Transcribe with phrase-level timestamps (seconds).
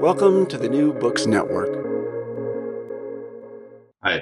[0.00, 1.74] Welcome to the New Books Network.
[4.02, 4.20] Hi,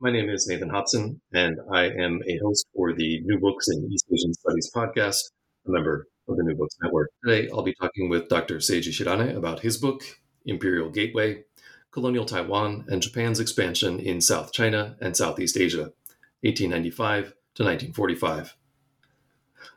[0.00, 3.88] my name is Nathan Hobson, and I am a host for the New Books in
[3.90, 5.30] East Asian Studies podcast,
[5.66, 7.10] a member of the New Books Network.
[7.24, 8.56] Today, I'll be talking with Dr.
[8.56, 10.02] Seiji Shirane about his book,
[10.44, 11.44] Imperial Gateway
[11.92, 15.92] Colonial Taiwan and Japan's Expansion in South China and Southeast Asia,
[16.42, 18.56] 1895 to 1945.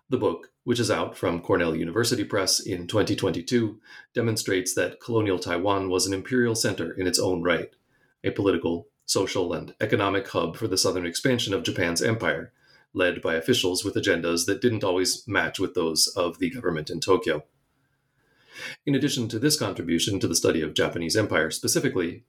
[0.10, 3.80] The book, which is out from Cornell University Press in 2022,
[4.14, 7.76] demonstrates that colonial Taiwan was an imperial center in its own right,
[8.24, 12.54] a political, social, and economic hub for the southern expansion of Japan's empire,
[12.94, 17.00] led by officials with agendas that didn't always match with those of the government in
[17.00, 17.44] Tokyo.
[18.86, 22.24] In addition to this contribution to the study of Japanese empire specifically,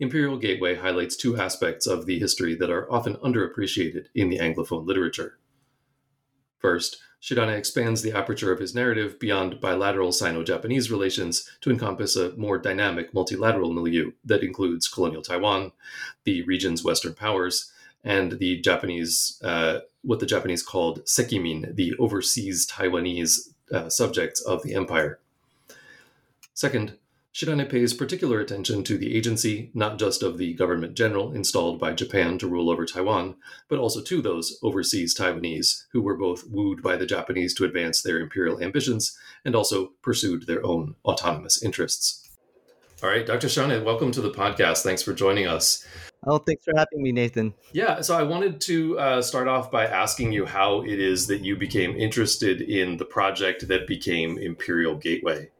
[0.00, 4.86] Imperial Gateway highlights two aspects of the history that are often underappreciated in the Anglophone
[4.86, 5.38] literature.
[6.58, 12.14] First, Shirane expands the aperture of his narrative beyond bilateral Sino Japanese relations to encompass
[12.14, 15.72] a more dynamic multilateral milieu that includes colonial Taiwan,
[16.24, 17.72] the region's Western powers,
[18.04, 24.62] and the Japanese, uh, what the Japanese called sekimin, the overseas Taiwanese uh, subjects of
[24.62, 25.18] the empire.
[26.54, 26.96] Second,
[27.38, 31.92] Shirane pays particular attention to the agency not just of the government general installed by
[31.92, 33.36] Japan to rule over Taiwan,
[33.68, 38.02] but also to those overseas Taiwanese who were both wooed by the Japanese to advance
[38.02, 42.28] their imperial ambitions and also pursued their own autonomous interests.
[43.04, 43.46] All right, Dr.
[43.46, 44.82] Shirane, welcome to the podcast.
[44.82, 45.86] Thanks for joining us.
[46.26, 47.54] Oh, thanks for having me, Nathan.
[47.70, 51.44] Yeah, so I wanted to uh, start off by asking you how it is that
[51.44, 55.52] you became interested in the project that became Imperial Gateway.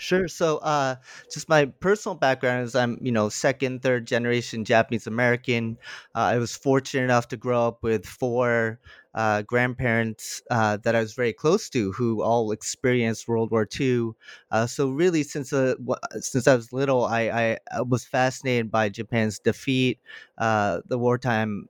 [0.00, 0.28] Sure.
[0.28, 0.96] So, uh,
[1.30, 5.76] just my personal background is I'm, you know, second, third generation Japanese American.
[6.14, 8.80] Uh, I was fortunate enough to grow up with four
[9.14, 14.16] uh, grandparents uh, that I was very close to, who all experienced World War II.
[14.50, 15.74] Uh, so, really, since uh,
[16.20, 19.98] since I was little, I, I was fascinated by Japan's defeat,
[20.38, 21.68] the wartime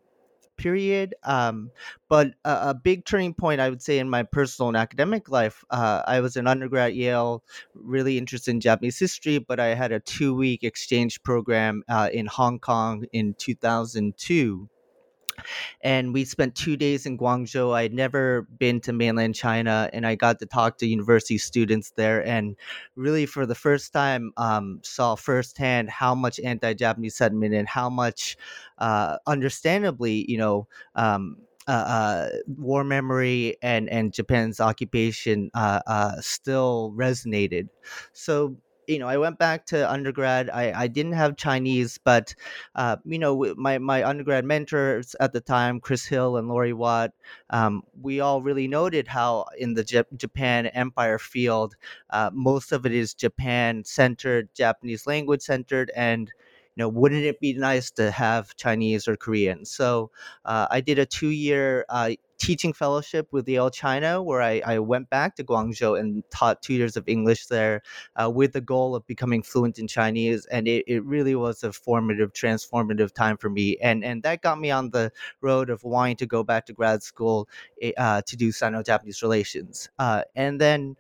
[0.61, 1.15] period.
[1.25, 1.71] Um,
[2.09, 5.65] but a, a, big turning point, I would say, in my personal and academic life,
[5.71, 7.43] uh, I was an undergrad at Yale,
[7.75, 12.27] really interested in Japanese history, but I had a two week exchange program uh, in
[12.27, 14.69] Hong Kong in 2002
[15.81, 17.75] and we spent two days in Guangzhou.
[17.75, 22.27] I'd never been to mainland China, and I got to talk to university students there,
[22.27, 22.57] and
[22.97, 28.37] really for the first time um, saw firsthand how much anti-Japanese sentiment and how much,
[28.79, 30.67] uh, understandably, you know.
[30.95, 31.37] Um,
[31.69, 37.69] uh, uh, war memory and and Japan's occupation uh, uh still resonated.
[38.13, 38.57] So
[38.91, 40.51] you know, I went back to undergrad.
[40.51, 42.35] I, I didn't have Chinese, but
[42.75, 47.13] uh, you know, my my undergrad mentors at the time, Chris Hill and Lori Watt,
[47.51, 51.77] um, we all really noted how in the J- Japan Empire field,
[52.11, 56.33] uh, most of it is Japan centered, Japanese language centered, and
[56.77, 59.65] you know, wouldn't it be nice to have Chinese or Korean?
[59.65, 60.11] So
[60.45, 64.79] uh, I did a two year uh, teaching fellowship with Yale China, where I, I
[64.79, 67.83] went back to Guangzhou and taught two years of English there
[68.17, 70.47] uh, with the goal of becoming fluent in Chinese.
[70.47, 73.77] And it, it really was a formative, transformative time for me.
[73.83, 75.13] And, and that got me on the
[75.43, 77.49] road of wanting to go back to grad school
[77.83, 79.91] eh, uh, to do Sino Japanese relations.
[79.99, 80.97] Uh, and then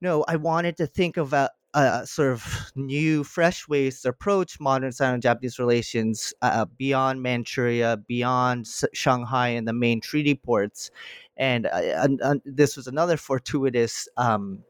[0.00, 1.34] no, I wanted to think of
[1.74, 7.96] a, a sort of new, fresh ways to approach modern Sino-Japanese relations uh, beyond Manchuria,
[7.96, 10.90] beyond Shanghai and the main treaty ports,
[11.36, 14.08] and, uh, and, and this was another fortuitous.
[14.16, 14.64] Um,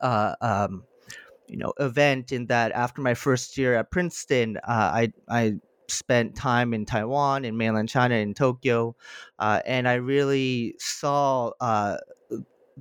[0.00, 0.84] uh, um,
[1.48, 5.54] you know, event in that after my first year at Princeton, uh, I I
[5.88, 8.96] spent time in Taiwan, in mainland China, in Tokyo,
[9.38, 11.98] uh, and I really saw uh,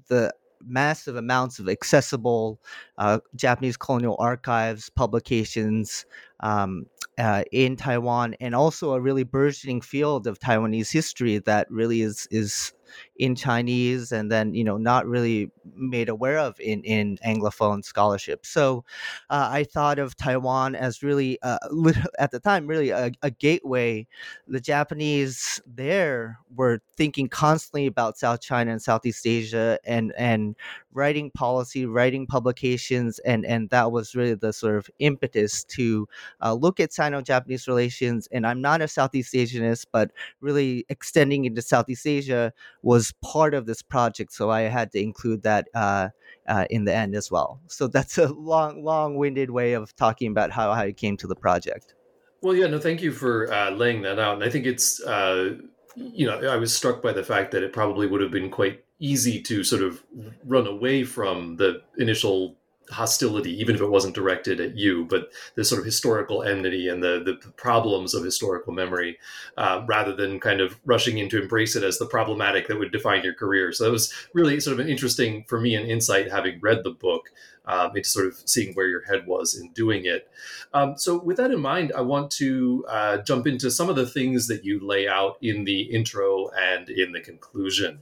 [0.07, 0.33] the
[0.66, 2.60] massive amounts of accessible
[2.98, 6.06] uh, Japanese colonial archives, publications
[6.42, 6.86] um,
[7.18, 12.28] uh, in Taiwan, and also a really burgeoning field of Taiwanese history that really is
[12.31, 12.74] is
[13.16, 18.46] in Chinese and then you know not really made aware of in in Anglophone scholarship.
[18.46, 18.84] So
[19.30, 21.60] uh, I thought of Taiwan as really uh,
[22.20, 24.08] at the time really a, a, gateway.
[24.48, 30.56] The Japanese there were thinking constantly about South China and Southeast Asia and and
[30.94, 36.08] writing policy, writing publications, and and that was really the sort of impetus to
[36.42, 38.28] uh, look at Sino-Japanese relations.
[38.32, 40.12] And I'm not a Southeast Asianist, but
[40.42, 45.44] really extending into Southeast Asia was part of this project, so I had to include
[45.44, 46.10] that uh,
[46.48, 47.60] uh, in the end as well.
[47.68, 51.36] So that's a long, long-winded way of talking about how how I came to the
[51.36, 51.95] project.
[52.42, 55.57] Well, yeah, no, thank you for uh, laying that out, and I think it's uh,
[55.95, 58.84] you know I was struck by the fact that it probably would have been quite
[59.00, 60.04] easy to sort of
[60.45, 62.56] run away from the initial
[62.92, 67.04] hostility, even if it wasn't directed at you, but the sort of historical enmity and
[67.04, 69.18] the the problems of historical memory,
[69.58, 72.92] uh, rather than kind of rushing in to embrace it as the problematic that would
[72.92, 73.72] define your career.
[73.72, 76.92] So that was really sort of an interesting for me an insight having read the
[76.92, 77.30] book.
[77.64, 80.28] Um, into sort of seeing where your head was in doing it.
[80.74, 84.08] Um, so, with that in mind, I want to uh, jump into some of the
[84.08, 88.02] things that you lay out in the intro and in the conclusion.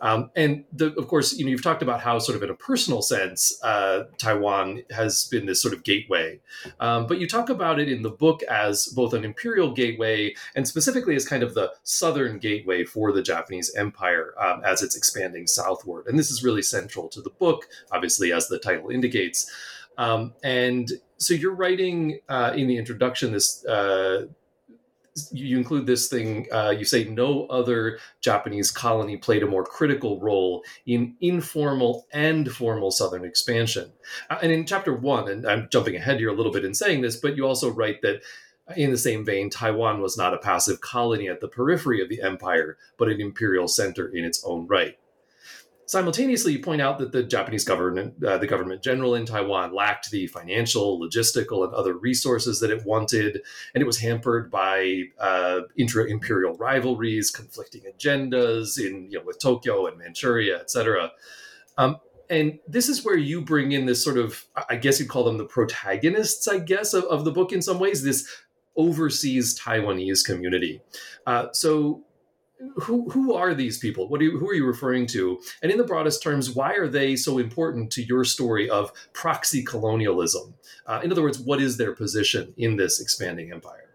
[0.00, 2.54] Um, and the, of course, you know, you've talked about how, sort of in a
[2.54, 6.40] personal sense, uh, Taiwan has been this sort of gateway.
[6.80, 10.68] Um, but you talk about it in the book as both an imperial gateway and
[10.68, 15.46] specifically as kind of the southern gateway for the Japanese Empire um, as it's expanding
[15.46, 16.06] southward.
[16.06, 19.50] And this is really central to the book, obviously, as the title indicates.
[19.98, 23.64] Um, and so you're writing uh, in the introduction this.
[23.64, 24.26] Uh,
[25.32, 26.46] you include this thing.
[26.52, 32.50] Uh, you say no other Japanese colony played a more critical role in informal and
[32.52, 33.92] formal southern expansion.
[34.30, 37.00] Uh, and in chapter one, and I'm jumping ahead here a little bit in saying
[37.00, 38.22] this, but you also write that.
[38.76, 42.20] In the same vein, Taiwan was not a passive colony at the periphery of the
[42.20, 44.98] empire, but an imperial center in its own right.
[45.88, 50.10] Simultaneously, you point out that the Japanese government, uh, the government general in Taiwan, lacked
[50.10, 53.40] the financial, logistical, and other resources that it wanted,
[53.72, 59.86] and it was hampered by uh, intra-imperial rivalries, conflicting agendas in you know with Tokyo
[59.86, 61.12] and Manchuria, etc.
[61.78, 61.98] Um,
[62.28, 65.38] and this is where you bring in this sort of, I guess you'd call them
[65.38, 68.02] the protagonists, I guess, of, of the book in some ways.
[68.02, 68.28] This
[68.74, 70.82] overseas Taiwanese community.
[71.26, 72.04] Uh, so
[72.76, 74.08] who who are these people?
[74.08, 75.40] What you, who are you referring to?
[75.62, 79.62] And in the broadest terms, why are they so important to your story of proxy
[79.62, 80.54] colonialism?
[80.86, 83.90] Uh, in other words, what is their position in this expanding empire?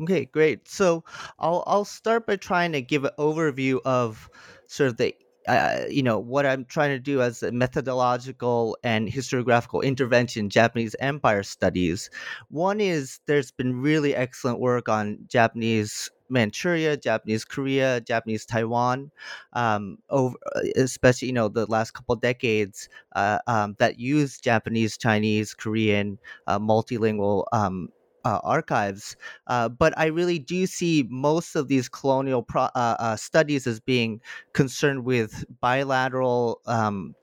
[0.00, 0.68] Okay, great.
[0.68, 1.04] So
[1.38, 4.28] I'll I'll start by trying to give an overview of
[4.66, 5.14] sort of the
[5.48, 10.94] uh, you know what I'm trying to do as a methodological and historiographical intervention Japanese
[11.00, 12.10] Empire studies.
[12.48, 19.10] One is there's been really excellent work on Japanese Manchuria, Japanese Korea, Japanese Taiwan,
[19.52, 24.96] um, over uh, especially you know the last couple decades uh, um, that use Japanese,
[24.96, 27.44] Chinese, Korean, uh, multilingual.
[27.52, 27.90] Um,
[28.22, 33.66] uh, archives, uh, but I really do see most of these colonial pro- uh, studies
[33.66, 34.20] as being
[34.52, 37.14] concerned with bilateral um,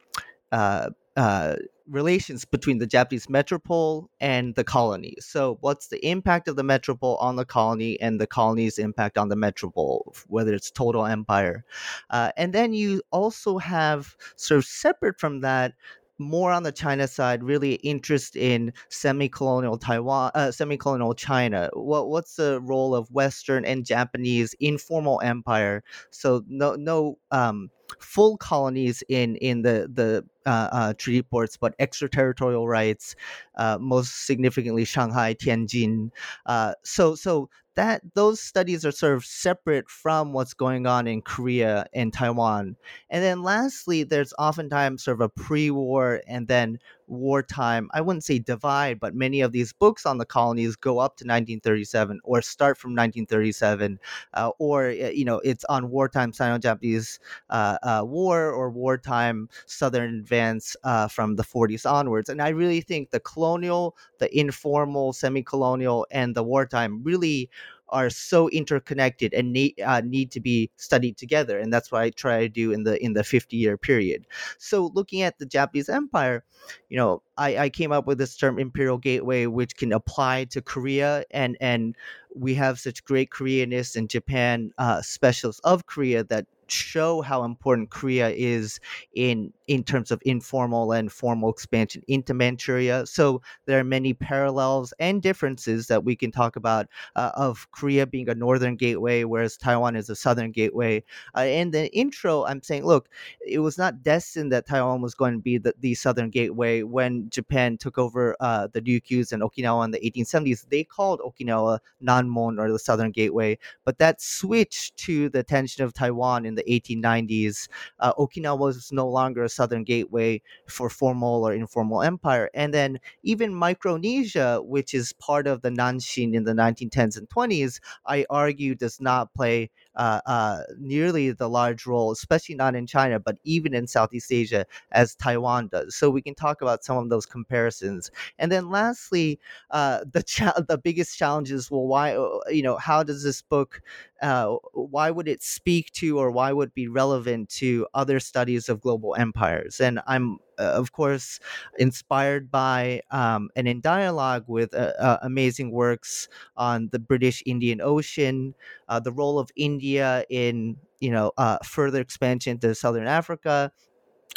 [1.88, 5.16] relations between the Japanese metropole and the colony.
[5.20, 9.30] So, what's the impact of the metropole on the colony and the colony's impact on
[9.30, 11.64] the metropole, whether it's total empire?
[12.10, 15.74] Uh, and then you also have, sort of separate from that,
[16.20, 21.70] more on the China side, really interest in semi-colonial Taiwan, uh, semi-colonial China.
[21.74, 25.84] What what's the role of Western and Japanese informal empire?
[26.10, 31.76] So no no um, full colonies in in the the uh, uh, treaty ports, but
[31.80, 33.16] extraterritorial rights,
[33.56, 36.12] uh, most significantly Shanghai, Tianjin.
[36.46, 41.22] Uh, so so that those studies are sort of separate from what's going on in
[41.22, 42.76] Korea and Taiwan.
[43.12, 48.40] And then lastly, there's oftentimes sort of a pre-war and then wartime, I wouldn't say
[48.40, 52.78] divide, but many of these books on the colonies go up to 1937 or start
[52.78, 54.00] from 1937,
[54.34, 60.16] uh, or, you know, it's on wartime Sino Japanese uh, uh, war or wartime Southern
[60.16, 62.30] advance uh, from the 40s onwards.
[62.30, 67.50] And I really think the colonial, the informal, semi colonial, and the wartime really
[67.90, 72.10] are so interconnected and need, uh, need to be studied together and that's what i
[72.10, 74.26] try to do in the in the 50 year period.
[74.58, 76.44] So looking at the japanese empire
[76.90, 80.62] you know I, I came up with this term imperial gateway which can apply to
[80.62, 81.96] korea and and
[82.36, 87.90] we have such great koreanists and japan uh, specialists of korea that show how important
[87.90, 88.80] Korea is
[89.14, 93.06] in in terms of informal and formal expansion into Manchuria.
[93.06, 98.08] So there are many parallels and differences that we can talk about uh, of Korea
[98.08, 101.04] being a northern gateway, whereas Taiwan is a southern gateway.
[101.36, 103.10] Uh, in the intro, I'm saying, look,
[103.46, 107.30] it was not destined that Taiwan was going to be the, the southern gateway when
[107.30, 110.68] Japan took over uh, the Ryukyus and Okinawa in the 1870s.
[110.70, 115.94] They called Okinawa Nanmon or the southern gateway, but that switched to the attention of
[115.94, 117.70] Taiwan in the 1890s.
[118.00, 122.50] Uh, Okinawa was no longer a southern gateway for formal or informal empire.
[122.54, 127.80] And then even Micronesia, which is part of the Nanshin in the 1910s and 20s,
[128.06, 133.20] I argue does not play uh, uh, nearly the large role, especially not in China,
[133.20, 135.96] but even in Southeast Asia as Taiwan does.
[135.96, 138.12] So we can talk about some of those comparisons.
[138.40, 139.40] And then lastly,
[139.72, 141.70] uh, the cha- the biggest challenges.
[141.72, 143.82] Well, why uh, you know how does this book?
[144.22, 148.82] Uh, why would it speak to or why would be relevant to other studies of
[148.82, 149.80] global empires?
[149.82, 151.40] And I'm of course,
[151.78, 157.82] inspired by um, and in dialogue with uh, uh, amazing works on the British Indian
[157.82, 158.54] Ocean,
[158.90, 163.72] uh, the role of India in you know uh, further expansion to Southern Africa,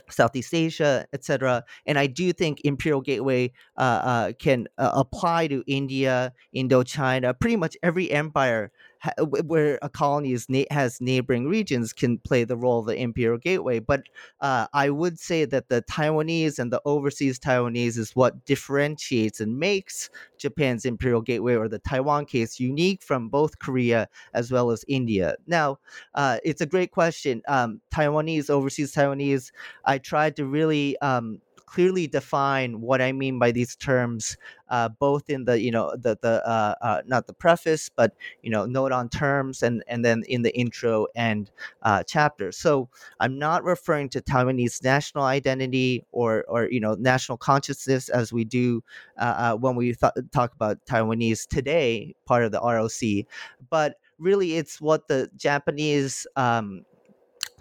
[0.08, 1.64] Southeast Asia, etc.
[1.86, 7.56] And I do think Imperial Gateway uh, uh, can uh, apply to India, Indochina, pretty
[7.56, 12.80] much every empire ha- where a colony na- has neighboring regions can play the role
[12.80, 13.80] of the Imperial Gateway.
[13.80, 14.04] But
[14.40, 19.58] uh, I would say that the Taiwanese and the overseas Taiwanese is what differentiates and
[19.58, 24.84] makes Japan's Imperial Gateway or the Taiwan case unique from both Korea as well as
[24.88, 25.34] India.
[25.46, 25.78] Now,
[26.14, 27.42] uh, it's a great question.
[27.48, 29.50] Um, Taiwanese, overseas Taiwanese,
[29.84, 31.40] I tried to really um,
[31.70, 34.36] clearly define what I mean by these terms,
[34.70, 38.12] uh, both in the you know the the uh, uh, not the preface, but
[38.42, 41.50] you know note on terms, and and then in the intro and
[41.82, 42.50] uh, chapter.
[42.50, 42.88] So
[43.20, 48.44] I'm not referring to Taiwanese national identity or or you know national consciousness as we
[48.44, 48.82] do
[49.16, 53.26] uh, uh, when we th- talk about Taiwanese today, part of the ROC,
[53.70, 56.84] but really it's what the Japanese um,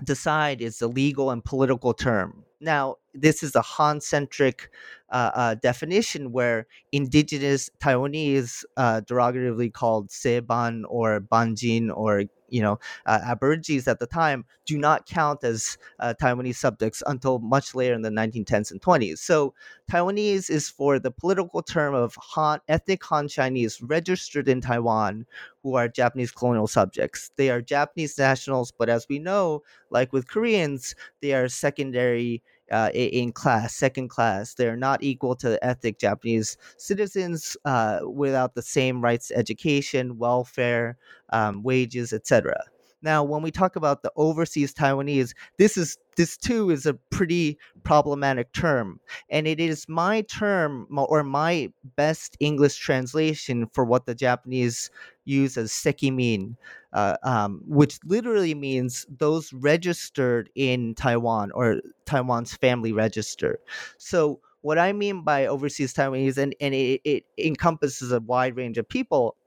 [0.03, 2.43] decide is the legal and political term.
[2.61, 4.69] Now, this is a Han centric
[5.11, 12.79] uh, uh, definition where indigenous Taiwanese, uh, derogatively called Seban or Banjin or you know
[13.05, 17.93] uh, Aborigines at the time, do not count as uh, Taiwanese subjects until much later
[17.95, 19.19] in the 1910s and 20s.
[19.19, 19.53] So
[19.91, 25.25] Taiwanese is for the political term of Han, ethnic Han Chinese registered in Taiwan
[25.63, 27.31] who are Japanese colonial subjects.
[27.35, 32.89] They are Japanese nationals, but as we know, like with Koreans, they are secondary uh,
[32.93, 34.53] in class, second class.
[34.53, 40.97] They're not equal to ethnic Japanese citizens uh, without the same rights education, welfare,
[41.31, 42.63] um, wages, etc.
[43.01, 47.57] Now, when we talk about the overseas Taiwanese, this is this too is a pretty
[47.83, 54.15] problematic term, and it is my term or my best English translation for what the
[54.15, 54.91] Japanese
[55.23, 56.57] use as sekimin,
[56.91, 63.59] uh, um, which literally means those registered in Taiwan or Taiwan's family register.
[63.97, 68.77] So what I mean by overseas Taiwanese, and, and it, it encompasses a wide range
[68.77, 69.37] of people,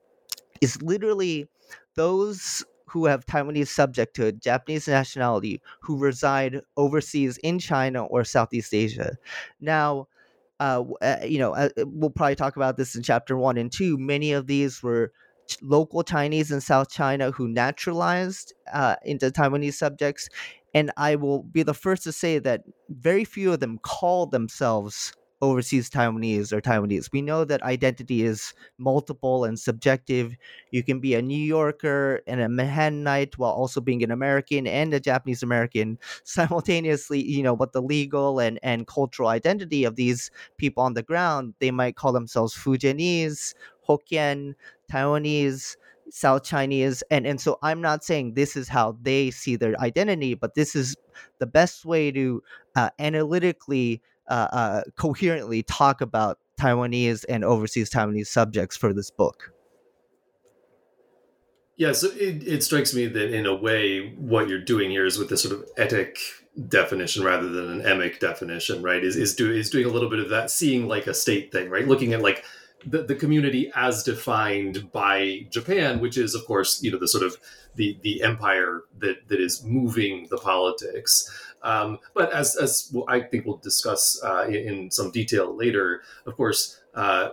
[0.59, 1.47] is literally
[1.95, 9.17] those who have Taiwanese subjecthood, Japanese nationality, who reside overseas in China or Southeast Asia.
[9.59, 10.07] Now,
[10.59, 13.97] uh, uh you know, uh, we'll probably talk about this in chapter one and two.
[13.97, 15.11] Many of these were
[15.63, 20.29] local Chinese in South China who naturalized uh, into Taiwanese subjects.
[20.75, 25.13] And I will be the first to say that very few of them call themselves
[25.43, 27.11] overseas Taiwanese or Taiwanese.
[27.11, 30.35] We know that identity is multiple and subjective.
[30.71, 34.93] You can be a New Yorker and a Manhattanite while also being an American and
[34.93, 40.31] a Japanese American simultaneously, you know, but the legal and, and cultural identity of these
[40.57, 43.53] people on the ground, they might call themselves Fujianese,
[43.87, 44.53] Hokkien,
[44.89, 45.75] Taiwanese,
[46.09, 50.35] South Chinese, and and so I'm not saying this is how they see their identity,
[50.35, 50.95] but this is
[51.39, 52.43] the best way to
[52.75, 59.51] uh, analytically uh, uh, coherently talk about Taiwanese and overseas Taiwanese subjects for this book.
[61.75, 65.17] Yeah, so it, it strikes me that in a way, what you're doing here is
[65.17, 66.17] with this sort of etic
[66.67, 69.03] definition rather than an emic definition, right?
[69.03, 71.69] Is is, do, is doing a little bit of that seeing like a state thing,
[71.69, 71.87] right?
[71.87, 72.45] Looking at like
[72.85, 77.23] the, the community as defined by Japan, which is of course you know the sort
[77.23, 77.37] of
[77.75, 81.29] the the empire that that is moving the politics.
[81.63, 86.35] Um, but as as I think we'll discuss uh, in, in, some detail later, of
[86.35, 87.29] course, uh,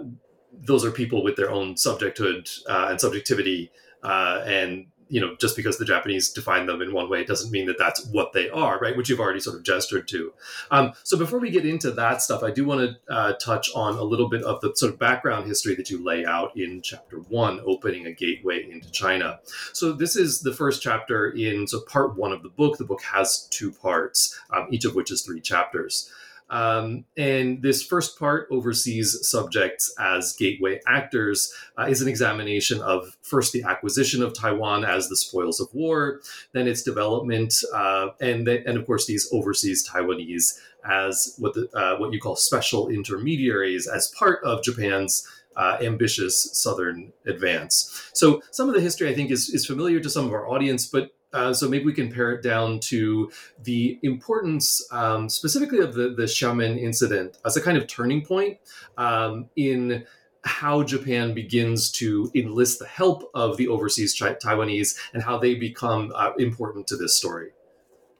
[0.53, 3.73] those are people with their own subjecthood uh, and subjectivity,
[4.03, 7.67] uh, and you know, just because the Japanese define them in one way doesn't mean
[7.67, 8.97] that that's what they are, right?
[8.97, 10.33] Which you've already sort of gestured to.
[10.71, 13.99] Um, so before we get into that stuff, I do want to uh, touch on
[13.99, 17.19] a little bit of the sort of background history that you lay out in chapter
[17.19, 19.41] one, opening a gateway into China.
[19.73, 22.79] So this is the first chapter in so part one of the book.
[22.79, 26.11] The book has two parts, um, each of which is three chapters.
[26.51, 33.17] Um, and this first part, overseas subjects as gateway actors, uh, is an examination of
[33.23, 36.21] first the acquisition of Taiwan as the spoils of war,
[36.53, 41.69] then its development, uh, and the, and of course these overseas Taiwanese as what the,
[41.75, 45.27] uh, what you call special intermediaries as part of Japan's
[45.57, 48.11] uh, ambitious southern advance.
[48.13, 50.87] So some of the history I think is, is familiar to some of our audience,
[50.87, 53.31] but uh, so maybe we can pare it down to
[53.63, 58.59] the importance um, specifically of the, the Xiamen incident as a kind of turning point
[58.99, 60.05] um, in
[60.43, 66.13] how Japan begins to enlist the help of the overseas Taiwanese and how they become
[66.15, 67.51] uh, important to this story.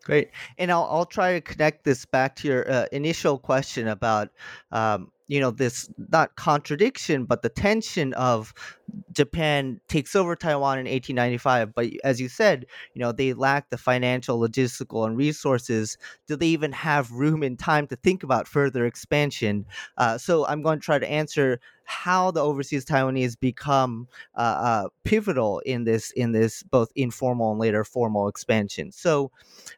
[0.05, 0.31] Great.
[0.59, 4.31] And I'll, I'll try to connect this back to your uh, initial question about
[4.73, 8.53] um, you know this not contradiction but the tension of
[9.13, 13.79] Japan takes over Taiwan in 1895 but as you said you know they lack the
[13.79, 15.97] financial logistical and resources.
[16.27, 19.67] Do they even have room and time to think about further expansion?
[19.97, 24.07] Uh, so I'm going to try to answer how the overseas Taiwanese become
[24.37, 28.93] uh, uh, pivotal in this in this both informal and later formal expansion.
[28.93, 29.31] So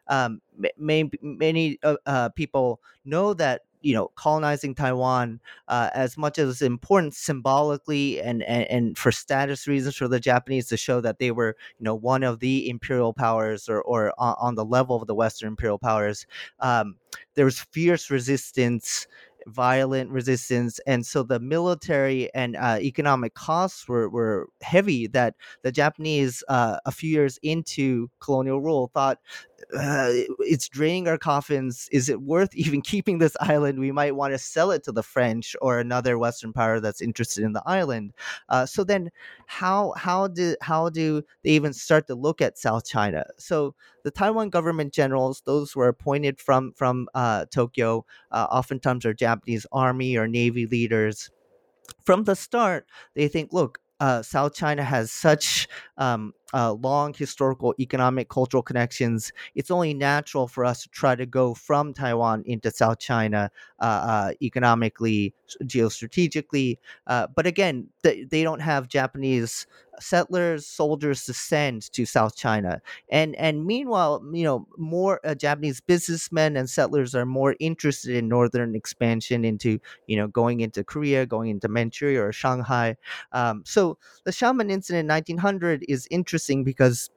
[0.09, 0.41] um,
[0.77, 6.49] may, many uh, uh, people know that you know colonizing Taiwan uh, as much as
[6.49, 11.19] it's important symbolically and, and and for status reasons for the Japanese to show that
[11.19, 14.97] they were you know one of the imperial powers or or on, on the level
[15.01, 16.27] of the Western imperial powers.
[16.61, 16.97] Um,
[17.35, 19.07] there was fierce resistance
[19.49, 25.73] violent resistance and so the military and uh, economic costs were, were heavy that the
[25.73, 29.19] japanese uh, a few years into colonial rule thought
[29.75, 31.89] uh, it's draining our coffins.
[31.93, 33.79] Is it worth even keeping this island?
[33.79, 37.45] We might want to sell it to the French or another Western power that's interested
[37.45, 38.13] in the island.
[38.49, 39.11] Uh, so then,
[39.47, 43.25] how how do how do they even start to look at South China?
[43.39, 49.15] So the Taiwan government generals, those were appointed from from uh, Tokyo, uh, oftentimes are
[49.15, 51.31] Japanese army or navy leaders
[52.05, 57.75] from the start, they think, look, uh, South China has such um, uh, long historical,
[57.79, 59.33] economic, cultural connections.
[59.55, 63.85] It's only natural for us to try to go from Taiwan into South China uh,
[63.85, 65.35] uh economically,
[65.65, 66.79] geostrategically.
[67.07, 69.67] Uh, but again, they, they don't have Japanese
[70.01, 72.81] settlers, soldiers to send to South China.
[73.11, 78.29] And and meanwhile, you know, more uh, Japanese businessmen and settlers are more interested in
[78.29, 82.97] northern expansion into, you know, going into Korea, going into Manchuria or Shanghai.
[83.33, 87.11] Um, so the Xiamen incident in 1900 is interesting because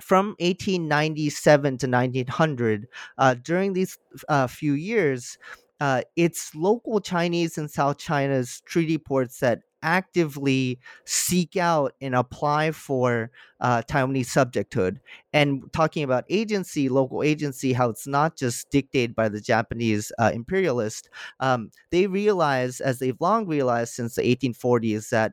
[0.00, 2.88] from 1897 to 1900,
[3.18, 5.38] uh, during these uh, few years,
[5.80, 12.70] uh, it's local Chinese in South China's treaty ports that actively seek out and apply
[12.70, 14.98] for uh, Taiwanese subjecthood.
[15.32, 20.30] And talking about agency, local agency, how it's not just dictated by the Japanese uh,
[20.32, 25.32] imperialist, um, they realize, as they've long realized since the 1840s, that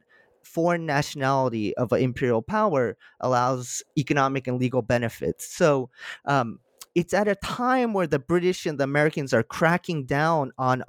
[0.53, 5.47] foreign nationality of an imperial power allows economic and legal benefits.
[5.55, 5.89] So,
[6.25, 6.59] um,
[6.93, 10.83] it's at a time where the British and the Americans are cracking down on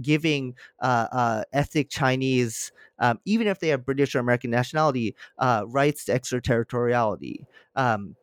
[0.00, 5.64] giving uh, uh, ethnic Chinese, um, even if they have British or American nationality, uh,
[5.66, 7.44] rights to extraterritoriality.
[7.76, 8.16] Um,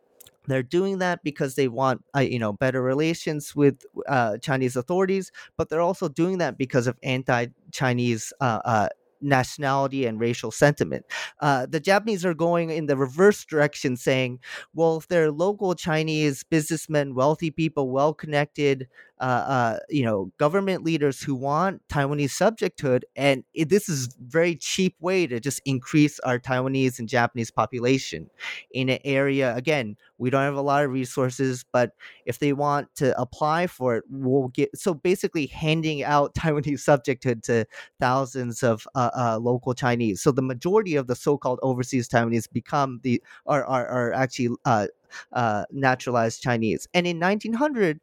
[0.47, 5.32] they're doing that because they want, uh, you know, better relations with uh, Chinese authorities,
[5.58, 8.88] but they're also doing that because of anti-Chinese uh, uh
[9.22, 11.06] nationality and racial sentiment.
[11.40, 14.40] Uh, the Japanese are going in the reverse direction, saying,
[14.74, 18.88] well, if they're local Chinese businessmen, wealthy people, well connected,
[19.20, 24.56] uh, uh, you know, government leaders who want Taiwanese subjecthood, and it, this is very
[24.56, 28.30] cheap way to just increase our Taiwanese and Japanese population
[28.72, 29.56] in an area.
[29.56, 31.92] Again, we don't have a lot of resources, but
[32.26, 34.78] if they want to apply for it, we'll get.
[34.78, 37.66] So basically, handing out Taiwanese subjecthood to
[38.00, 40.22] thousands of uh, uh, local Chinese.
[40.22, 44.88] So the majority of the so-called overseas Taiwanese become the are are, are actually uh,
[45.34, 46.88] uh, naturalized Chinese.
[46.94, 48.00] And in 1900,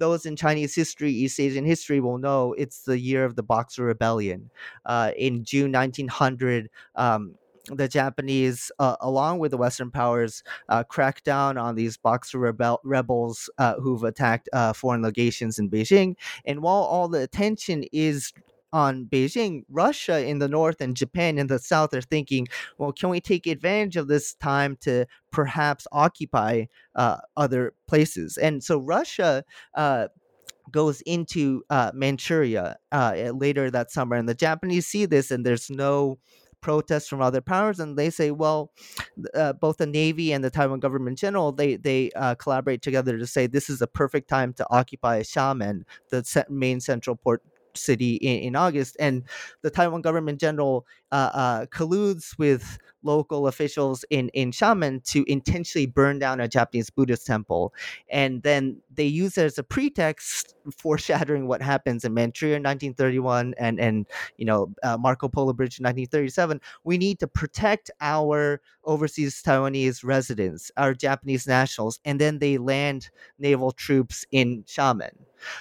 [0.00, 3.84] those in Chinese history, East Asian history, will know it's the year of the Boxer
[3.84, 4.50] Rebellion.
[4.84, 7.36] Uh, in June 1900, um,
[7.66, 12.80] the Japanese, uh, along with the Western powers, uh, cracked down on these Boxer rebel-
[12.82, 16.16] rebels uh, who've attacked uh, foreign legations in Beijing.
[16.44, 18.32] And while all the attention is
[18.72, 22.46] on Beijing, Russia in the north and Japan in the south are thinking,
[22.78, 28.36] well, can we take advantage of this time to perhaps occupy uh, other places?
[28.36, 29.44] And so Russia.
[29.74, 30.08] Uh,
[30.72, 35.68] goes into uh, Manchuria uh, later that summer, and the Japanese see this, and there's
[35.68, 36.18] no
[36.60, 38.70] protests from other powers, and they say, well,
[39.34, 43.26] uh, both the Navy and the Taiwan government general they they uh, collaborate together to
[43.26, 47.42] say this is a perfect time to occupy Xiamen, the main central port
[47.76, 49.22] city in, in August, and
[49.62, 55.86] the Taiwan government general uh, uh, colludes with local officials in in Xiamen to intentionally
[55.86, 57.72] burn down a Japanese Buddhist temple,
[58.10, 63.54] and then they use it as a pretext foreshadowing what happens in Manchuria in 1931
[63.58, 64.06] and and
[64.36, 66.60] you know uh, Marco Polo Bridge in 1937.
[66.84, 73.10] We need to protect our overseas Taiwanese residents, our Japanese nationals, and then they land
[73.38, 75.12] naval troops in Xiamen.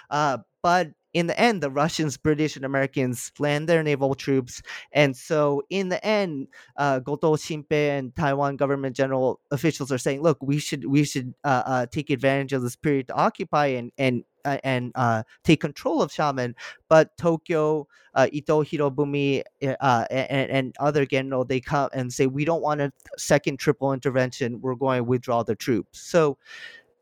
[0.10, 4.62] Uh, but in the end, the Russians, British, and Americans land their naval troops.
[4.92, 10.22] And so, in the end, uh, Goto Shinpei and Taiwan government general officials are saying,
[10.22, 13.92] "Look, we should we should uh, uh, take advantage of this period to occupy and
[13.98, 16.54] and uh, and uh, take control of Xiamen."
[16.90, 22.62] But Tokyo, uh, Ito Hirobumi, and, and other general, they come and say, "We don't
[22.62, 24.62] want a second triple intervention.
[24.62, 26.38] We're going to withdraw the troops." So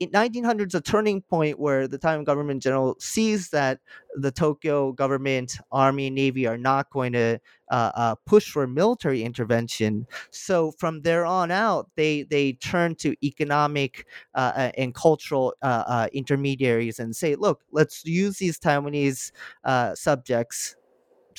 [0.02, 3.80] 1900s a turning point where the Taiwan government general sees that
[4.16, 7.40] the Tokyo government, army, navy are not going to
[7.72, 10.06] uh, uh, push for military intervention.
[10.30, 14.06] So from there on out, they they turn to economic
[14.36, 19.32] uh, uh and cultural uh, uh, intermediaries and say, look, let's use these Taiwanese
[19.96, 20.76] subjects,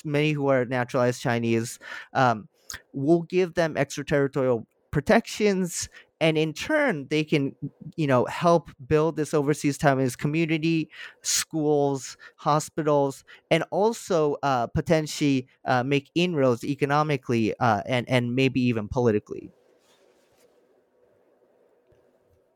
[0.04, 1.78] many who are naturalized Chinese.
[2.12, 2.48] Um,
[2.92, 5.88] we'll give them extraterritorial protections
[6.20, 7.54] and in turn they can
[7.96, 10.88] you know help build this overseas taiwanese community
[11.22, 18.88] schools hospitals and also uh, potentially uh, make inroads economically uh, and and maybe even
[18.88, 19.50] politically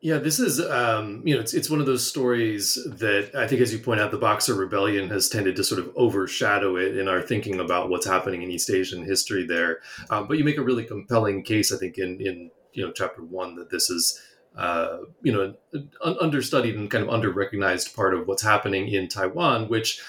[0.05, 3.61] yeah, this is um, you know it's it's one of those stories that I think,
[3.61, 7.07] as you point out, the Boxer Rebellion has tended to sort of overshadow it in
[7.07, 9.79] our thinking about what's happening in East Asian history there.
[10.11, 13.23] Um, but you make a really compelling case, I think, in in you know chapter
[13.23, 14.21] one that this is
[14.57, 19.09] uh, you know an understudied and kind of under recognized part of what's happening in
[19.09, 20.01] Taiwan, which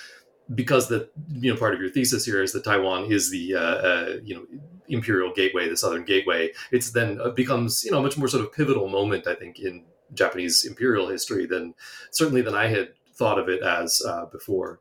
[0.53, 3.59] because the you know part of your thesis here is that Taiwan is the uh,
[3.59, 4.45] uh, you know
[4.87, 6.51] imperial gateway, the southern gateway.
[6.71, 9.59] It's then uh, becomes you know a much more sort of pivotal moment, I think,
[9.59, 11.73] in Japanese imperial history than
[12.11, 14.79] certainly than I had thought of it as uh, before.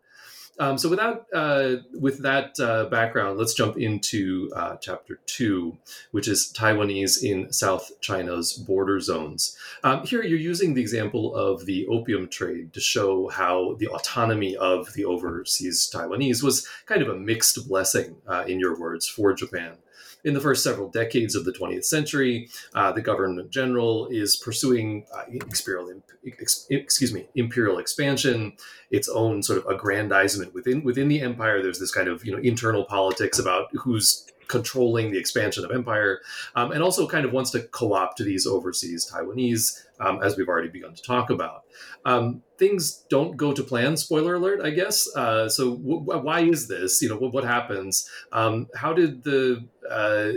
[0.58, 5.78] Um, so without uh, with that uh, background, let's jump into uh, chapter two,
[6.10, 9.56] which is Taiwanese in South China's border zones.
[9.82, 14.54] Um, here, you're using the example of the opium trade to show how the autonomy
[14.56, 19.32] of the overseas Taiwanese was kind of a mixed blessing, uh, in your words, for
[19.32, 19.78] Japan
[20.24, 25.04] in the first several decades of the 20th century, uh, the government general is pursuing
[25.14, 26.00] uh, imperial,
[26.70, 28.56] excuse me, imperial expansion,
[28.90, 31.62] its own sort of aggrandizement within within the empire.
[31.62, 36.20] There's this kind of you know internal politics about who's controlling the expansion of empire,
[36.54, 40.68] um, and also kind of wants to co-opt these overseas Taiwanese, um, as we've already
[40.68, 41.64] begun to talk about.
[42.04, 43.96] Um, things don't go to plan.
[43.96, 45.08] Spoiler alert, I guess.
[45.14, 47.00] Uh, so w- why is this?
[47.00, 48.08] You know, what, what happens?
[48.32, 50.32] Um, how did the uh,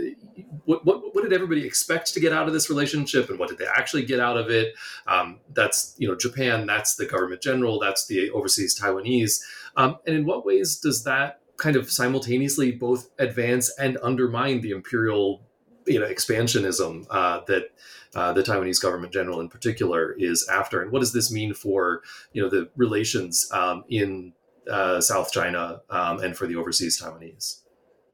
[0.64, 3.58] what, what, what did everybody expect to get out of this relationship, and what did
[3.58, 4.74] they actually get out of it?
[5.06, 6.66] Um, that's you know Japan.
[6.66, 7.78] That's the government general.
[7.78, 9.40] That's the overseas Taiwanese.
[9.76, 14.70] Um, and in what ways does that kind of simultaneously both advance and undermine the
[14.70, 15.42] imperial
[15.86, 17.70] you know expansionism uh, that
[18.14, 22.02] uh, the Taiwanese government general in particular is after, and what does this mean for
[22.32, 24.32] you know the relations um, in
[24.70, 27.60] uh, South China um, and for the overseas Taiwanese?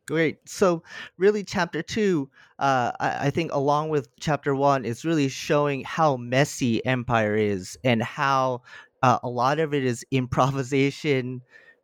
[0.07, 0.38] Great.
[0.48, 0.83] So,
[1.16, 2.28] really, chapter two,
[2.59, 7.78] uh, I, I, think, along with chapter one, is really showing how messy empire is
[7.85, 8.62] and how
[9.02, 11.42] uh, a lot of it is improvisation,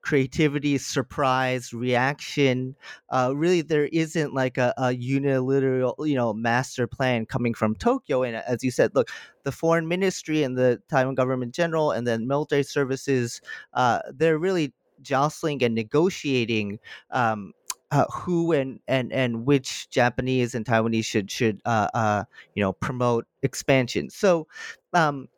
[0.08, 2.74] creativity, surprise, reaction.
[3.10, 8.22] Uh, really, there isn't like a, a unilateral, you know, master plan coming from Tokyo.
[8.22, 9.10] And as you said, look,
[9.42, 13.42] the foreign ministry and the Taiwan government general and then military services,
[13.74, 16.78] uh, they're really jostling and negotiating
[17.10, 17.52] um,
[17.90, 22.72] uh, who and, and and which Japanese and Taiwanese should should uh, uh, you know
[22.72, 24.08] promote expansion.
[24.08, 24.46] So
[24.94, 25.28] um,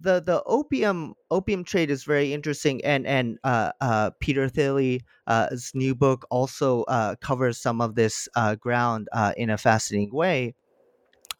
[0.00, 5.48] the the opium opium trade is very interesting, and and uh, uh, Peter Thilly's uh,
[5.74, 10.54] new book also uh, covers some of this uh, ground in a fascinating way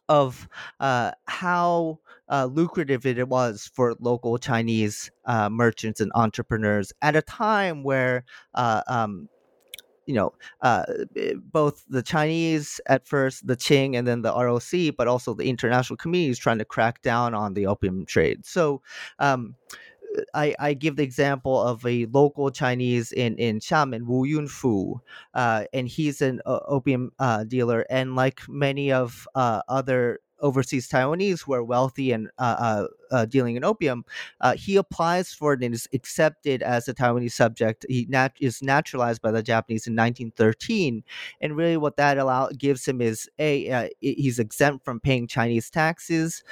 [0.07, 0.47] of
[0.79, 7.83] how uh, lucrative it was for local Chinese uh, merchants and entrepreneurs at a time
[7.83, 8.23] where
[8.55, 9.29] uh, um,
[10.09, 10.83] you know, uh,
[11.51, 15.97] both the Chinese at first, the Qing, and then the ROC, but also the international
[15.97, 18.43] community is trying to crack down on the opium trade.
[18.43, 18.81] So,
[19.19, 19.53] um,
[20.33, 24.99] I, I give the example of a local Chinese in, in Xiamen, Wu Yunfu,
[25.35, 27.85] uh, and he's an uh, opium uh, dealer.
[27.91, 33.25] And like many of uh, other overseas Taiwanese who are wealthy and uh, uh, uh,
[33.25, 34.05] dealing in opium,
[34.41, 37.85] uh, he applies for it and is accepted as a Taiwanese subject.
[37.89, 41.03] He nat- is naturalized by the Japanese in 1913,
[41.41, 45.69] and really what that allow gives him is a uh, he's exempt from paying Chinese
[45.69, 46.43] taxes.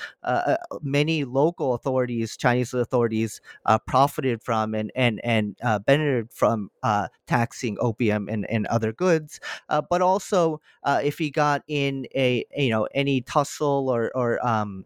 [0.82, 3.42] Many local authorities, Chinese authorities,
[3.86, 6.72] profited from and and and benefited from
[7.28, 9.40] taxing opium and, and other goods.
[9.90, 14.86] but also, if he got in a you know any tussle or or um,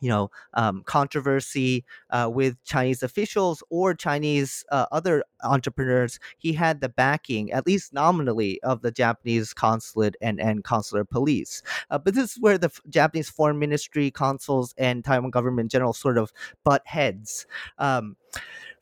[0.00, 6.80] you know um, controversy uh, with Chinese officials or Chinese uh, other entrepreneurs, he had
[6.80, 11.62] the backing, at least nominally, of the Japanese consulate and, and consular police.
[11.90, 15.92] Uh, but this is where the f- Japanese foreign ministry, consuls, and Taiwan government general
[15.92, 16.32] sort of
[16.64, 17.46] butt heads.
[17.78, 18.16] Um,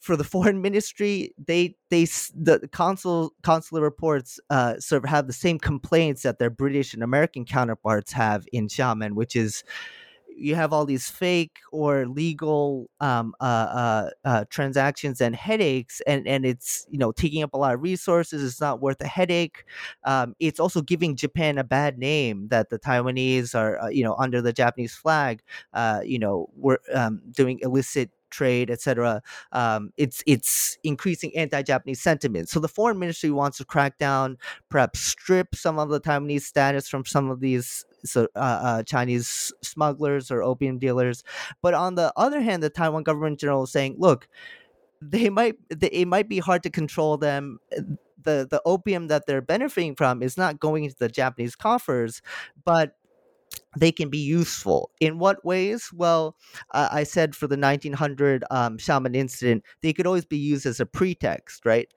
[0.07, 5.33] for the foreign ministry, they they the consul consular reports uh, sort of have the
[5.33, 9.65] same complaints that their British and American counterparts have in Xiamen, which is
[10.39, 16.29] you have all these fake or legal um, uh, uh, uh, transactions and headaches, and
[16.29, 18.45] and it's you know taking up a lot of resources.
[18.45, 19.65] It's not worth a headache.
[20.05, 24.15] Um, it's also giving Japan a bad name that the Taiwanese are uh, you know
[24.19, 25.43] under the Japanese flag,
[25.73, 29.23] uh, you know, we're um, doing illicit trade, etc.
[29.53, 32.49] Um, it's it's increasing anti-Japanese sentiment.
[32.49, 36.89] So the foreign ministry wants to crack down, perhaps strip some of the Taiwanese status
[36.89, 41.25] from some of these so uh, uh, Chinese smugglers or opium dealers.
[41.63, 44.29] But on the other hand, the Taiwan government general is saying, look,
[45.01, 47.59] they might they, it might be hard to control them.
[47.71, 52.23] The the opium that they're benefiting from is not going into the Japanese coffers,
[52.65, 52.97] but
[53.77, 54.91] they can be useful.
[55.01, 55.91] In what ways?
[55.93, 56.37] Well,
[56.73, 60.81] uh, I said for the 1900 um, Xiamen incident, they could always be used as
[60.81, 61.89] a pretext, right?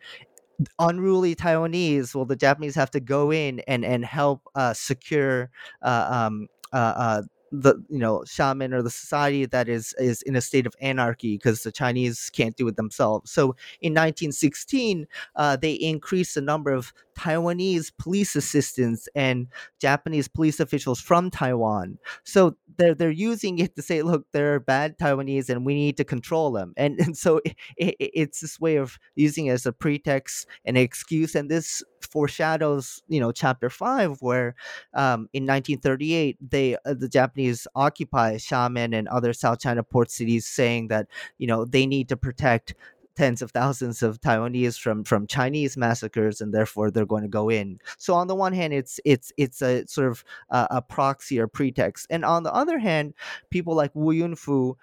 [0.77, 5.49] unruly Taiwanese, well, the Japanese have to go in and and help uh, secure
[5.81, 10.35] uh, um, uh, uh the you know Xiamen or the society that is is in
[10.35, 13.31] a state of anarchy because the Chinese can't do it themselves.
[13.31, 19.47] So in 1916, uh, they increased the number of Taiwanese police assistants and
[19.81, 21.97] Japanese police officials from Taiwan.
[22.23, 25.97] So they're they're using it to say, look, there are bad Taiwanese and we need
[25.97, 26.73] to control them.
[26.77, 30.77] And and so it, it, it's this way of using it as a pretext and
[30.77, 31.35] an excuse.
[31.35, 34.55] And this foreshadows, you know, chapter five, where
[34.93, 40.47] um, in 1938 they uh, the Japanese occupy Xiamen and other South China port cities,
[40.47, 42.75] saying that you know they need to protect
[43.15, 47.49] tens of thousands of Taiwanese from from Chinese massacres, and therefore they're going to go
[47.49, 47.79] in.
[47.97, 51.47] So on the one hand, it's it's it's a sort of uh, a proxy or
[51.47, 53.13] pretext, and on the other hand,
[53.49, 54.75] people like Wu Yunfu.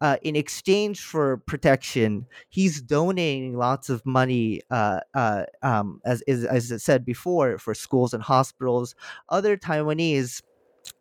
[0.00, 6.44] Uh, in exchange for protection, he's donating lots of money, uh, uh, um, as, as
[6.44, 8.94] as I said before, for schools and hospitals.
[9.28, 10.40] Other Taiwanese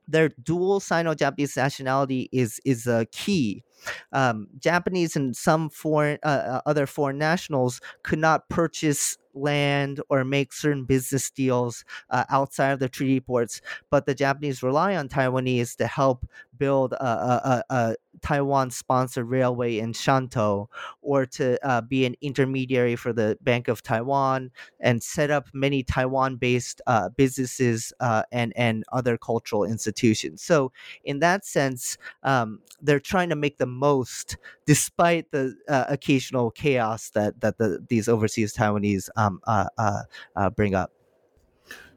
[0.08, 3.64] their dual Sino-Japanese nationality is is a key.
[4.12, 10.24] Um, Japanese and some foreign uh, uh, other foreign nationals could not purchase land or
[10.24, 15.08] make certain business deals uh, outside of the treaty ports, but the Japanese rely on
[15.08, 16.26] Taiwanese to help
[16.58, 20.68] build a, a, a Taiwan sponsored railway in Shantou
[21.02, 25.84] or to uh, be an intermediary for the Bank of Taiwan and set up many
[25.84, 29.97] Taiwan based uh, businesses uh, and, and other cultural institutions.
[30.38, 30.72] So,
[31.04, 37.10] in that sense, um, they're trying to make the most despite the uh, occasional chaos
[37.12, 40.92] that, that the, these overseas Taiwanese um, uh, uh, bring up.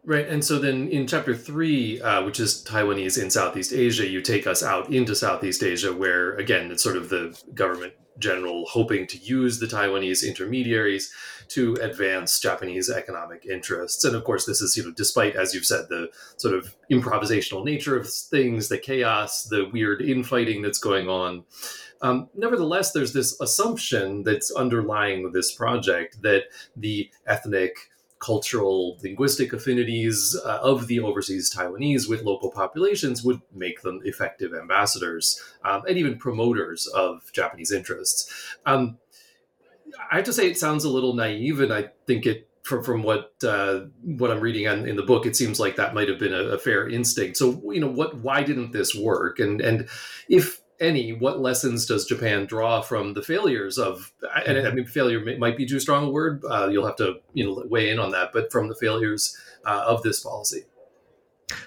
[0.04, 0.26] Right.
[0.26, 4.46] And so then in chapter three, uh, which is Taiwanese in Southeast Asia, you take
[4.46, 9.18] us out into Southeast Asia, where again, it's sort of the government general hoping to
[9.18, 11.12] use the Taiwanese intermediaries
[11.48, 14.04] to advance Japanese economic interests.
[14.04, 17.64] And of course, this is, you know, despite, as you've said, the sort of improvisational
[17.64, 21.44] nature of things, the chaos, the weird infighting that's going on.
[22.02, 26.44] Um, nevertheless, there's this assumption that's underlying this project that
[26.76, 27.89] the ethnic
[28.20, 34.54] cultural, linguistic affinities uh, of the overseas Taiwanese with local populations would make them effective
[34.54, 38.56] ambassadors um, and even promoters of Japanese interests.
[38.66, 38.98] Um,
[40.12, 43.02] I have to say, it sounds a little naive, and I think it from from
[43.02, 46.34] what uh, what I'm reading in the book, it seems like that might have been
[46.34, 47.38] a, a, fair instinct.
[47.38, 49.40] So you know, what why didn't this work?
[49.40, 49.88] And and
[50.28, 54.12] if any, what lessons does Japan draw from the failures of?
[54.46, 56.42] And I mean, failure might be too strong a word.
[56.48, 58.32] Uh, you'll have to you know weigh in on that.
[58.32, 60.64] But from the failures uh, of this policy.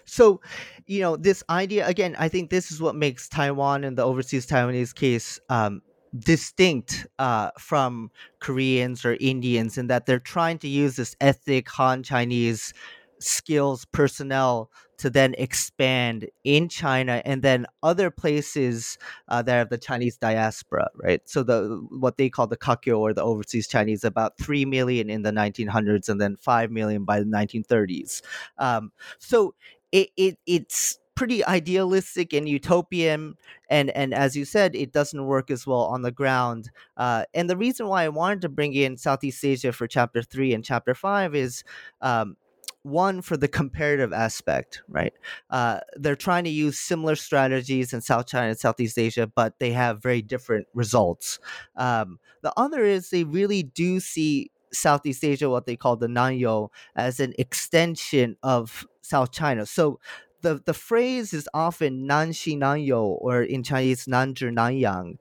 [0.05, 0.41] So,
[0.87, 2.15] you know, this idea again.
[2.17, 5.81] I think this is what makes Taiwan and the overseas Taiwanese case um,
[6.17, 12.03] distinct uh, from Koreans or Indians in that they're trying to use this ethnic Han
[12.03, 12.73] Chinese
[13.19, 19.77] skills personnel to then expand in China and then other places uh, that have the
[19.77, 21.21] Chinese diaspora, right?
[21.25, 25.23] So the what they call the Kakyo or the overseas Chinese, about three million in
[25.23, 28.21] the 1900s and then five million by the 1930s.
[28.57, 29.55] Um, so
[29.91, 33.35] it, it it's pretty idealistic and utopian
[33.69, 37.47] and and as you said it doesn't work as well on the ground uh, and
[37.49, 40.95] the reason why i wanted to bring in southeast asia for chapter three and chapter
[40.95, 41.63] five is
[42.01, 42.35] um,
[42.83, 45.13] one for the comparative aspect right
[45.49, 49.71] uh, they're trying to use similar strategies in south china and southeast asia but they
[49.71, 51.39] have very different results
[51.75, 56.69] um, the other is they really do see Southeast Asia, what they call the Nanyo,
[56.95, 59.65] as an extension of South China.
[59.65, 59.99] So
[60.41, 65.17] the the phrase is often nanshi nanyo or in Chinese nanzhi nanyang,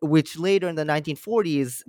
[0.00, 1.82] which later in the 1940s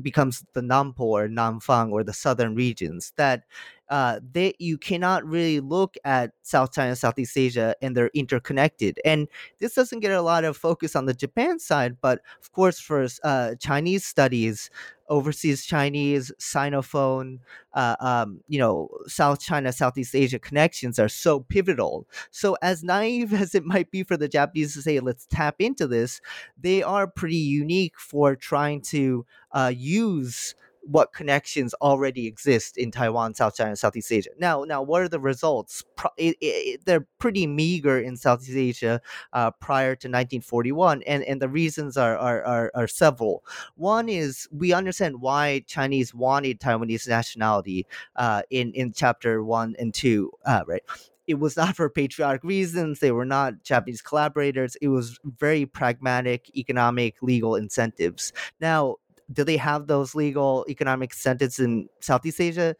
[0.00, 3.12] becomes the Nampo or Nanfang or the southern regions.
[3.16, 3.42] That
[3.90, 8.98] uh, they you cannot really look at South China, Southeast Asia, and they're interconnected.
[9.04, 12.78] And this doesn't get a lot of focus on the Japan side, but of course,
[12.80, 14.70] for uh, Chinese studies,
[15.08, 17.38] overseas Chinese, Sinophone,
[17.74, 22.06] uh, um, you know, South China, Southeast Asia connections are so pivotal.
[22.30, 25.86] So, as naive as it might be for the Japanese to say, let's tap into
[25.86, 26.20] this,
[26.60, 33.34] they are pretty unique for trying to uh, use what connections already exist in Taiwan,
[33.34, 34.30] South China, Southeast Asia.
[34.38, 35.84] Now, now, what are the results?
[36.16, 39.00] It, it, they're pretty meager in Southeast Asia
[39.32, 43.44] uh, prior to 1941, and, and the reasons are, are, are, are, several.
[43.76, 47.86] One is we understand why Chinese wanted Taiwanese nationality
[48.16, 50.82] uh, in in chapter one and two, uh, right?
[51.28, 52.98] it was not for patriotic reasons.
[52.98, 54.76] They were not Japanese collaborators.
[54.76, 58.32] It was very pragmatic, economic, legal incentives.
[58.60, 58.96] Now,
[59.32, 62.76] do they have those legal economic incentives in Southeast Asia?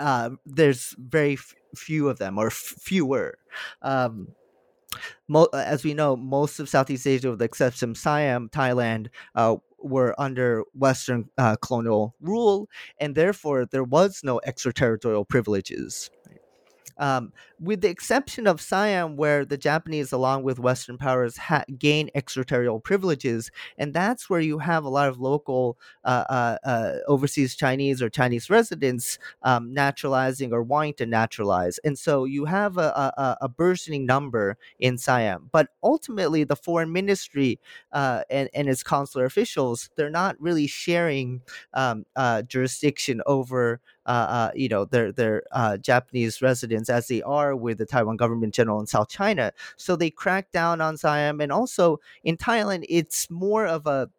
[0.00, 3.38] Uh, there's very f- few of them, or f- fewer.
[3.82, 4.28] Um,
[5.28, 9.56] mo- as we know, most of Southeast Asia, with the exception of Siam, Thailand, uh,
[9.78, 12.68] were under Western uh, colonial rule,
[13.00, 16.10] and therefore there was no extraterritorial privileges.
[16.96, 22.08] Um, with the exception of Siam, where the Japanese, along with Western powers, ha- gain
[22.14, 27.56] extraterritorial privileges, and that's where you have a lot of local uh, uh, uh, overseas
[27.56, 33.12] Chinese or Chinese residents um, naturalizing or wanting to naturalize, and so you have a,
[33.16, 35.48] a, a burgeoning number in Siam.
[35.52, 37.58] But ultimately, the foreign ministry
[37.92, 41.42] uh, and, and its consular officials, they're not really sharing
[41.74, 47.22] um, uh, jurisdiction over uh, uh, you know their their uh, Japanese residents as they
[47.22, 49.52] are with the Taiwan government general in South China.
[49.76, 54.10] So they crack down on Siam, and also in Thailand, it's more of a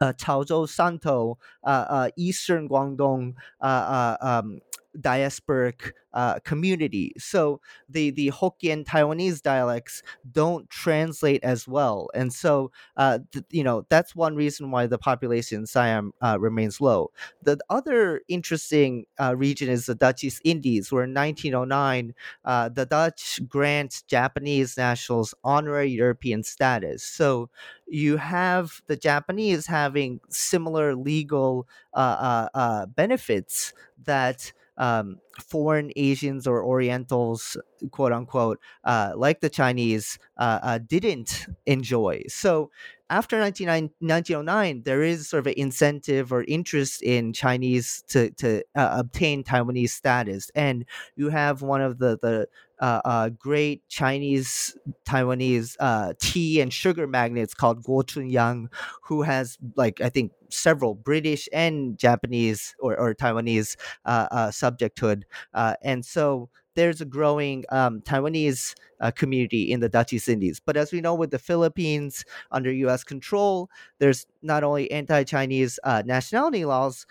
[0.00, 4.60] uh, Chaozhou Shantou, uh, uh, Eastern Guangdong uh, uh, um,
[5.00, 7.12] diasporic uh, community.
[7.18, 13.62] So the the Hokkien Taiwanese dialects don't translate as well, and so uh, th- you
[13.62, 17.10] know that's one reason why the population in Siam uh, remains low.
[17.42, 22.86] The other interesting uh, region is the Dutch East Indies, where in 1909 uh, the
[22.86, 27.02] Dutch grants Japanese nationals honorary European status.
[27.04, 27.50] So
[27.86, 33.72] you have the Japanese having similar legal uh, benefits
[34.04, 37.56] that um, foreign Asians or Orientals,
[37.90, 42.22] quote unquote, uh, like the Chinese, uh, uh, didn't enjoy.
[42.28, 42.70] So
[43.10, 48.96] after 1909, there is sort of an incentive or interest in Chinese to, to uh,
[48.98, 50.50] obtain Taiwanese status.
[50.54, 50.84] And
[51.16, 52.48] you have one of the, the
[52.80, 58.68] uh, uh, great Chinese Taiwanese uh, tea and sugar magnates called Guo Chunyang,
[59.02, 65.22] who has like I think several British and Japanese or, or Taiwanese uh, uh, subjecthood,
[65.54, 68.74] uh, and so there's a growing um, Taiwanese
[69.16, 70.60] community in the Dutch East Indies.
[70.64, 73.02] But as we know, with the Philippines under U.S.
[73.02, 73.68] control,
[73.98, 77.04] there's not only anti-Chinese nationality laws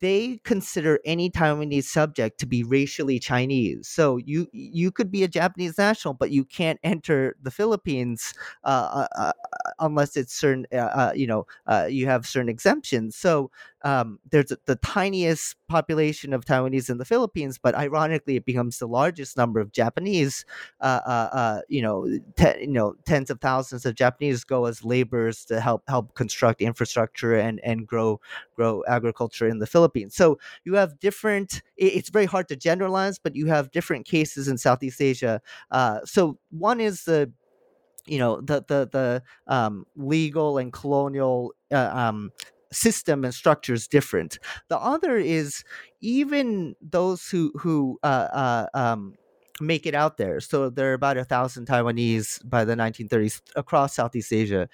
[0.00, 3.88] they consider any Taiwanese subject to be racially Chinese.
[3.88, 9.06] So you you could be a Japanese national, but you can't enter the Philippines uh,
[9.16, 9.32] uh, uh
[9.80, 10.66] unless it's certain.
[10.72, 13.16] Uh, uh you know, uh, you have certain exemptions.
[13.16, 13.50] So
[13.82, 18.88] um, there's the tiniest population of Taiwanese in the Philippines, but ironically, it becomes the
[18.88, 20.44] largest number of Japanese.
[21.68, 22.06] you know,
[22.36, 26.60] te- you know, tens of thousands of Japanese go as laborers to help help construct
[26.60, 28.20] infrastructure and and grow
[28.56, 30.14] grow agriculture in the Philippines.
[30.14, 31.62] So you have different.
[31.76, 35.40] It's very hard to generalize, but you have different cases in Southeast Asia.
[35.70, 37.32] Uh, so one is the
[38.06, 42.32] you know the the the um, legal and colonial uh, um,
[42.72, 44.38] system and structure is different.
[44.68, 45.64] The other is
[46.00, 49.14] even those who who uh, uh, um,
[49.60, 50.40] make it out there.
[50.40, 54.68] So there are about a thousand Taiwanese by the 1930s across Southeast Asia.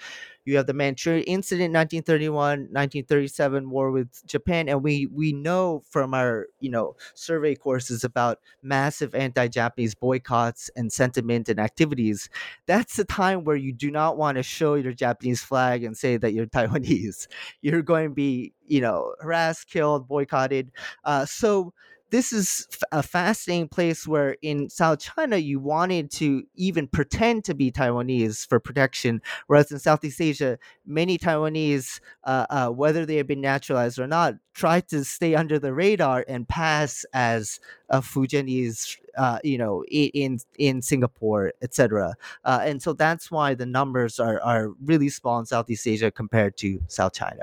[0.44, 6.12] You have the Manchuria incident, 1931, 1937 war with Japan, and we we know from
[6.12, 12.28] our you know survey courses about massive anti-Japanese boycotts and sentiment and activities.
[12.66, 16.18] That's the time where you do not want to show your Japanese flag and say
[16.18, 17.26] that you're Taiwanese.
[17.62, 20.70] You're going to be you know harassed, killed, boycotted.
[21.04, 21.72] Uh, so
[22.14, 27.56] this is a fascinating place where in South China you wanted to even pretend to
[27.56, 30.56] be Taiwanese for protection, whereas in Southeast Asia,
[30.86, 35.58] many Taiwanese, uh, uh, whether they have been naturalized or not, try to stay under
[35.58, 37.58] the radar and pass as
[37.88, 42.14] a Fujianese, uh, you know, in in Singapore, etc.
[42.44, 46.56] Uh, and so that's why the numbers are are really small in Southeast Asia compared
[46.58, 47.42] to South China.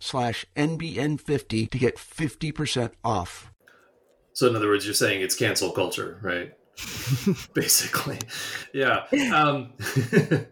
[0.00, 3.52] slash NBN50 to get 50% off.
[4.32, 6.54] So in other words, you're saying it's cancel culture, right?
[7.54, 8.18] Basically.
[8.72, 9.04] Yeah.
[9.34, 9.72] Um,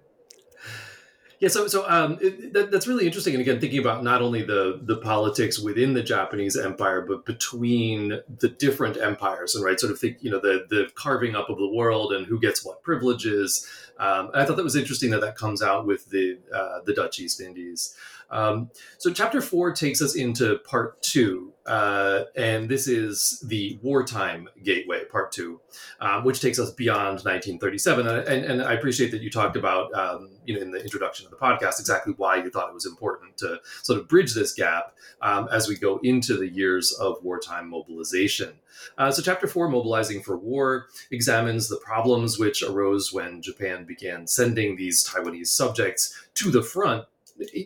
[1.38, 4.42] yeah, so so um, it, that, that's really interesting, and again, thinking about not only
[4.42, 9.92] the the politics within the Japanese empire, but between the different empires, and right, sort
[9.92, 12.82] of think you know the the carving up of the world and who gets what
[12.82, 13.68] privileges.
[13.98, 17.20] Um, I thought that was interesting that that comes out with the uh, the Dutch
[17.20, 17.94] East Indies.
[18.30, 24.48] Um, so, chapter four takes us into part two, uh, and this is the wartime
[24.64, 25.60] gateway, part two,
[26.00, 28.06] um, which takes us beyond 1937.
[28.06, 31.26] And, and, and, I appreciate that you talked about, um, you know, in the introduction
[31.26, 34.52] of the podcast, exactly why you thought it was important to sort of bridge this
[34.52, 38.54] gap um, as we go into the years of wartime mobilization.
[38.98, 44.26] Uh, so, chapter four, Mobilizing for War, examines the problems which arose when Japan began
[44.26, 47.04] sending these Taiwanese subjects to the front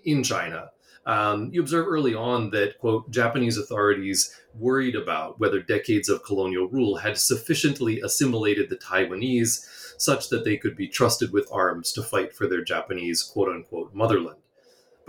[0.04, 0.70] in China.
[1.06, 6.68] Um, you observe early on that, quote, Japanese authorities worried about whether decades of colonial
[6.68, 9.66] rule had sufficiently assimilated the Taiwanese
[9.96, 13.94] such that they could be trusted with arms to fight for their Japanese, quote unquote,
[13.94, 14.40] motherland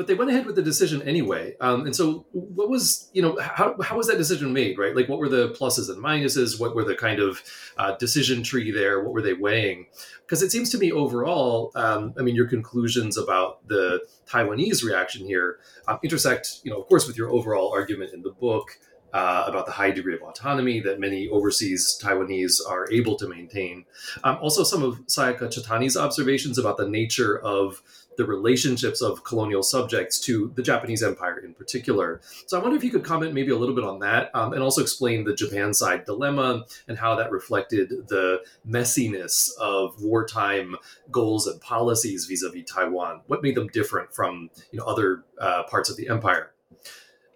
[0.02, 1.56] but they went ahead with the decision anyway.
[1.62, 4.80] Um, and so, what was you know how how was that decision made?
[4.80, 6.60] Right, like what were the pluses and minuses?
[6.60, 7.44] What were the kind of
[7.78, 9.04] uh, decision tree there?
[9.04, 9.86] What were they weighing?
[10.26, 15.24] Because it seems to me overall, um, I mean, your conclusions about the Taiwanese reaction
[15.24, 18.80] here um, intersect, you know, of course, with your overall argument in the book.
[19.14, 23.84] Uh, about the high degree of autonomy that many overseas Taiwanese are able to maintain.
[24.24, 27.84] Um, also, some of Sayaka Chatani's observations about the nature of
[28.22, 32.22] the relationships of colonial subjects to the Japanese Empire in particular.
[32.46, 34.62] So I wonder if you could comment maybe a little bit on that um, and
[34.62, 40.76] also explain the Japan side dilemma and how that reflected the messiness of wartime
[41.10, 43.22] goals and policies vis-a-vis Taiwan.
[43.26, 46.52] What made them different from you know other uh, parts of the empire?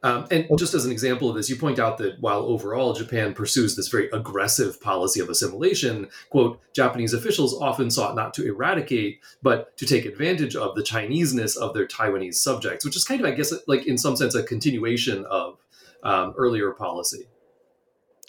[0.05, 3.33] Um, and just as an example of this, you point out that while overall Japan
[3.33, 9.21] pursues this very aggressive policy of assimilation, quote, Japanese officials often sought not to eradicate,
[9.41, 13.25] but to take advantage of the Chineseness of their Taiwanese subjects, which is kind of,
[13.25, 15.57] I guess, like in some sense, a continuation of
[16.03, 17.27] um, earlier policy.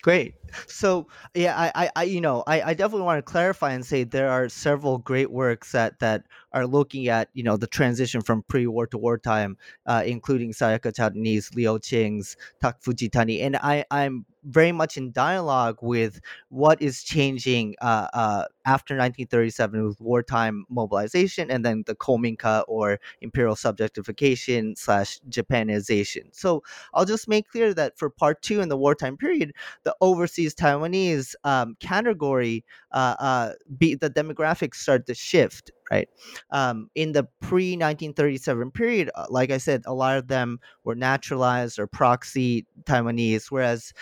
[0.07, 0.37] Great.
[0.69, 4.05] So yeah, I, I, I you know, I, I definitely want to clarify and say
[4.05, 8.45] there are several great works that that are looking at you know the transition from
[8.45, 14.73] pre-war to wartime, uh, including Sayaka Chatani's, Liu Qing's, Tak Fujitani, and I I'm very
[14.73, 21.65] much in dialogue with what is changing uh, uh, after 1937 with wartime mobilization and
[21.65, 26.35] then the Kominka or imperial subjectification slash Japanization.
[26.35, 26.63] So
[26.95, 31.35] I'll just make clear that for part two in the wartime period, the overseas Taiwanese
[31.45, 36.09] um, category, uh, uh, be, the demographics start to shift right?
[36.51, 40.95] Um, in the pre 1937 period, uh, like I said, a lot of them were
[40.95, 43.93] naturalized or proxy Taiwanese, whereas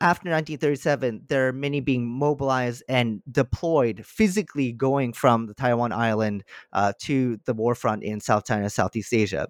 [0.00, 6.44] after 1937, there are many being mobilized and deployed physically going from the Taiwan island
[6.72, 9.48] uh, to the war front in South China, Southeast Asia.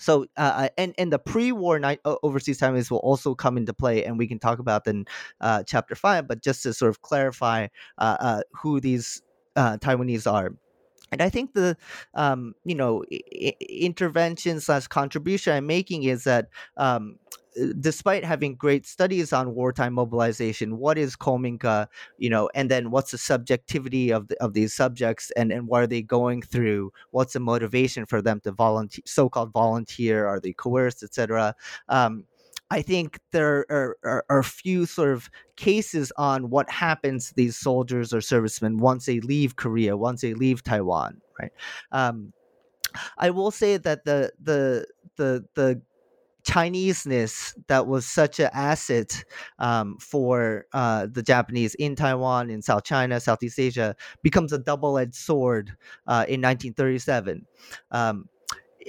[0.00, 4.04] So, uh, uh and and the pre-war night overseas Taiwanese will also come into play,
[4.04, 5.06] and we can talk about in
[5.40, 6.28] uh, chapter five.
[6.28, 7.66] But just to sort of clarify
[7.98, 9.22] uh, uh who these
[9.56, 10.52] Taiwanese are
[11.12, 11.76] and I think the
[12.14, 17.16] um, you know I- intervention slash contribution I'm making is that um,
[17.60, 21.86] uh, despite having great studies on wartime mobilization, what is Kominka,
[22.18, 25.82] you know, and then what's the subjectivity of the, of these subjects, and and what
[25.82, 26.92] are they going through?
[27.10, 30.26] What's the motivation for them to volunteer, so-called volunteer?
[30.26, 31.54] Are they coerced, etc.
[31.88, 32.24] Um,
[32.70, 37.56] I think there are, are, are, few sort of cases on what happens to these
[37.56, 41.52] soldiers or servicemen once they leave Korea, once they leave Taiwan, right?
[41.92, 42.32] Um,
[43.16, 45.80] I will say that the the the the
[46.44, 49.22] Chineseness that was such an asset
[49.58, 55.14] um, for uh, the Japanese in Taiwan, in South China, Southeast Asia, becomes a double-edged
[55.14, 57.44] sword uh, in 1937.
[57.90, 58.30] Um,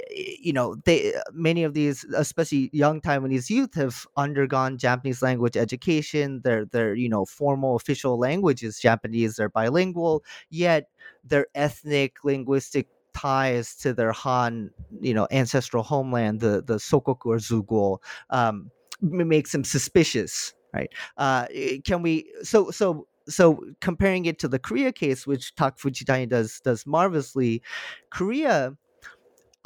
[0.09, 6.41] you know they many of these especially young taiwanese youth have undergone japanese language education
[6.43, 10.89] their their you know formal official language is japanese they're bilingual yet
[11.23, 14.71] their ethnic linguistic ties to their Han,
[15.01, 17.97] you know, ancestral homeland, the the Sokoku or Zuguo,
[18.29, 18.71] um,
[19.01, 20.89] makes them suspicious, right?
[21.17, 21.45] Uh,
[21.83, 22.31] can we?
[22.43, 27.61] So so so comparing it to the Korea case, which Tak Fujitani does does marvelously,
[28.09, 28.75] Korea,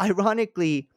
[0.04, 0.88] ironically,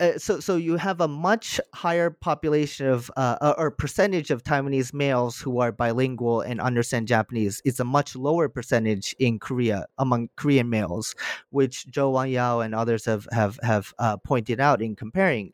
[0.00, 4.42] uh, so so you have a much higher population of uh, uh, or percentage of
[4.42, 7.60] Taiwanese males who are bilingual and understand Japanese.
[7.64, 11.14] It's a much lower percentage in Korea among Korean males,
[11.50, 15.52] which Zhou Wanyao and others have have have uh, pointed out in comparing.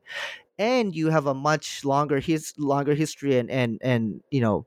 [0.59, 4.67] And you have a much longer his longer history and and and you know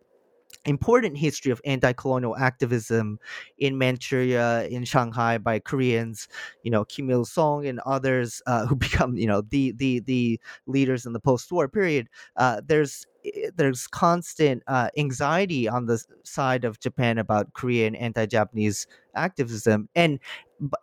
[0.66, 3.20] important history of anti-colonial activism
[3.58, 6.28] in Manchuria, in Shanghai by Koreans,
[6.64, 10.40] you know, Kim Il Sung and others uh, who become, you know, the the the
[10.68, 12.08] leaders in the post-war period.
[12.36, 18.88] Uh, there's eh, there's constant uh, anxiety on the side of Japan about Korean anti-Japanese
[19.16, 20.20] activism, and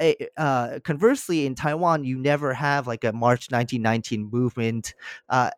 [0.00, 4.94] eh, uh, conversely, in Taiwan, you never have like a March 1919 movement,
[5.28, 5.50] uh,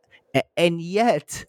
[0.56, 1.44] and yet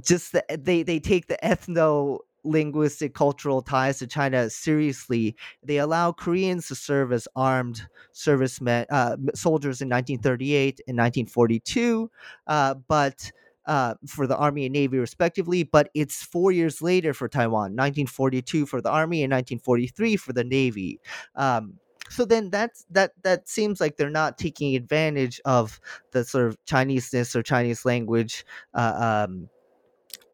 [0.00, 5.36] just the, they they take the ethno linguistic cultural ties to China seriously.
[5.62, 7.82] They allow Koreans to serve as armed
[8.12, 12.10] servicemen, uh, soldiers in 1938 and 1942,
[12.46, 13.30] uh, but.
[13.66, 18.64] Uh, for the Army and Navy, respectively, but it's four years later for Taiwan, 1942
[18.64, 20.98] for the Army and 1943 for the Navy.
[21.36, 21.74] Um,
[22.08, 25.80] so then that's that that seems like they're not taking advantage of
[26.12, 29.50] the sort of Chineseness or Chinese language uh, um,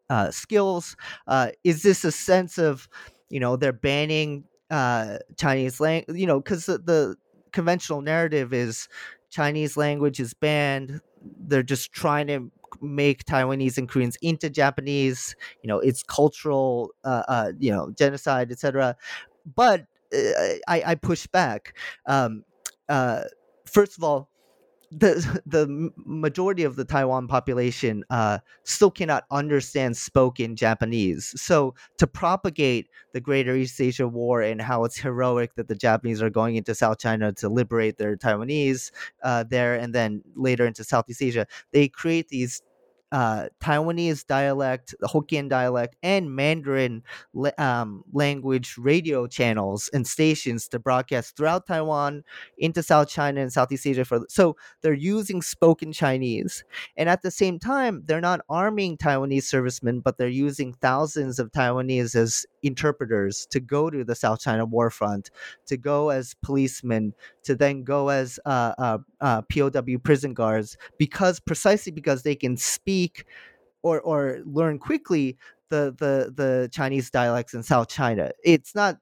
[0.09, 0.95] uh, skills?
[1.27, 2.87] Uh, is this a sense of,
[3.29, 6.17] you know, they're banning uh, Chinese language?
[6.17, 7.15] You know, because the, the
[7.51, 8.87] conventional narrative is
[9.29, 11.01] Chinese language is banned.
[11.47, 12.51] They're just trying to
[12.81, 15.35] make Taiwanese and Koreans into Japanese.
[15.63, 18.95] You know, it's cultural, uh, uh, you know, genocide, etc.
[19.55, 21.77] But uh, I, I push back.
[22.05, 22.43] Um,
[22.89, 23.23] uh,
[23.65, 24.29] first of all,
[24.97, 31.33] the the majority of the Taiwan population uh, still cannot understand spoken Japanese.
[31.39, 36.21] So to propagate the Greater East Asia War and how it's heroic that the Japanese
[36.21, 38.91] are going into South China to liberate their Taiwanese
[39.23, 42.61] uh, there, and then later into Southeast Asia, they create these
[43.11, 47.03] uh, Taiwanese dialect, Hokkien dialect, and Mandarin
[47.57, 52.23] um, language radio channels and stations to broadcast throughout Taiwan
[52.57, 54.05] into South China and Southeast Asia.
[54.05, 56.63] For so they're using spoken Chinese,
[56.97, 61.51] and at the same time, they're not arming Taiwanese servicemen, but they're using thousands of
[61.51, 65.29] Taiwanese as interpreters to go to the South China war front,
[65.67, 67.13] to go as policemen,
[67.43, 72.57] to then go as uh, uh, uh, POW prison guards, because precisely because they can
[72.57, 73.25] speak
[73.83, 75.37] or or learn quickly
[75.69, 78.31] the the the the Chinese dialects in South China.
[78.43, 78.97] It's not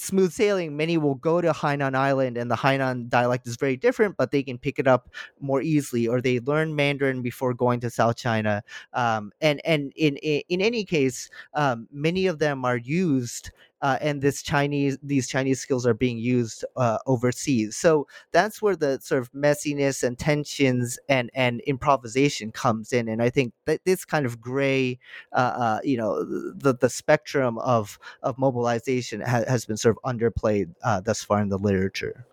[0.00, 4.16] smooth sailing, many will go to Hainan Island and the Hainan dialect is very different,
[4.16, 7.90] but they can pick it up more easily, or they learn Mandarin before going to
[7.90, 8.62] South China.
[8.92, 13.50] Um, and and in, in, any case, um, many of them are used
[13.82, 17.76] uh, and this Chinese these Chinese skills are being used uh, overseas.
[17.76, 23.08] So that's where the sort of messiness and tensions and and improvisation comes in.
[23.08, 24.98] And I think that this kind of gray,
[25.32, 30.02] uh, uh you know, the the spectrum of of mobilization ha- has been sort of
[30.10, 32.26] underplayed uh, thus far in the literature.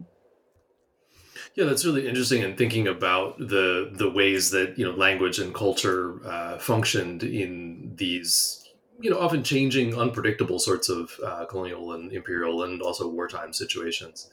[1.56, 2.44] Yeah, that's really interesting.
[2.44, 7.94] And thinking about the the ways that you know language and culture uh, functioned in
[7.96, 8.67] these
[9.00, 14.30] you know often changing unpredictable sorts of uh, colonial and imperial and also wartime situations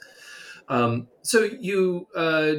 [0.69, 2.55] um, so you uh,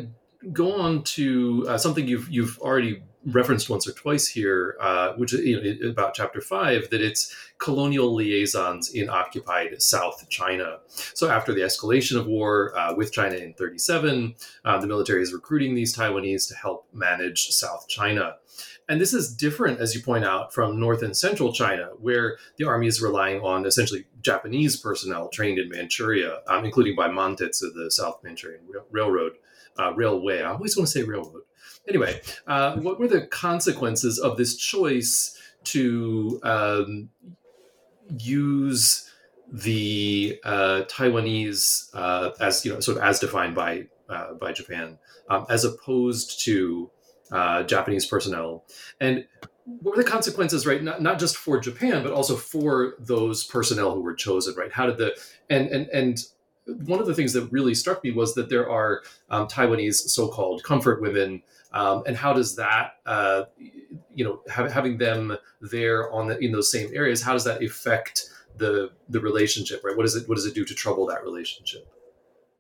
[0.51, 5.33] go on to uh, something you've you've already referenced once or twice here, uh, which
[5.33, 10.77] is you know, about chapter five, that it's colonial liaisons in occupied South China.
[10.87, 15.33] So after the escalation of war uh, with China in 37, uh, the military is
[15.33, 18.35] recruiting these Taiwanese to help manage South China.
[18.87, 22.65] And this is different, as you point out, from North and Central China, where the
[22.65, 27.89] army is relying on essentially Japanese personnel trained in Manchuria, um, including by Mantetsu, the
[27.89, 28.61] South Manchurian
[28.91, 29.33] Railroad,
[29.79, 30.41] uh, Railway.
[30.41, 31.41] I always want to say railroad.
[31.87, 37.09] Anyway, uh, what were the consequences of this choice to um,
[38.17, 39.09] use
[39.51, 44.99] the uh, Taiwanese uh, as you know, sort of as defined by uh, by Japan,
[45.29, 46.89] um, as opposed to
[47.31, 48.65] uh, Japanese personnel.
[48.99, 49.25] And
[49.65, 50.81] what were the consequences, right?
[50.81, 54.71] Not, not just for Japan, but also for those personnel who were chosen, right?
[54.71, 55.17] How did the
[55.49, 56.19] and and and
[56.65, 60.63] one of the things that really struck me was that there are um, Taiwanese so-called
[60.63, 63.43] comfort women, um, and how does that, uh,
[64.15, 67.63] you know, have, having them there on the, in those same areas, how does that
[67.63, 69.95] affect the the relationship, right?
[69.95, 71.87] What does it what does it do to trouble that relationship?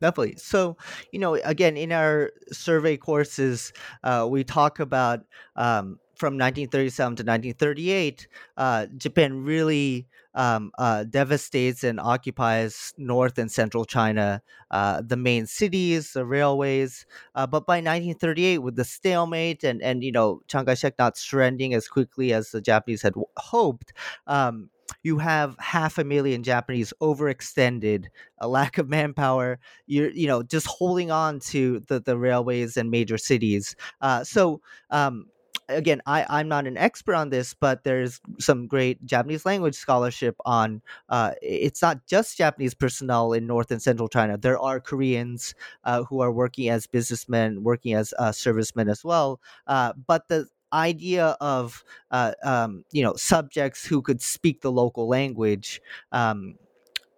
[0.01, 0.35] Definitely.
[0.37, 0.77] So,
[1.11, 3.71] you know, again, in our survey courses,
[4.03, 5.21] uh, we talk about
[5.55, 8.27] um, from 1937 to 1938,
[8.57, 15.45] uh, Japan really um, uh, devastates and occupies North and Central China, uh, the main
[15.45, 17.05] cities, the railways.
[17.33, 21.73] Uh, but by 1938, with the stalemate and and you know Chiang Kai-shek not surrendering
[21.73, 23.93] as quickly as the Japanese had hoped,
[24.27, 24.69] um,
[25.03, 28.05] you have half a million Japanese overextended,
[28.39, 29.59] a lack of manpower.
[29.87, 33.75] You're, you know, just holding on to the, the railways and major cities.
[34.01, 35.27] Uh, so, um,
[35.69, 40.35] again, I, I'm not an expert on this, but there's some great Japanese language scholarship
[40.45, 44.37] on uh, it's not just Japanese personnel in North and Central China.
[44.37, 49.39] There are Koreans uh, who are working as businessmen, working as uh, servicemen as well.
[49.67, 55.07] Uh, but the idea of uh, um, you know subjects who could speak the local
[55.07, 56.55] language um,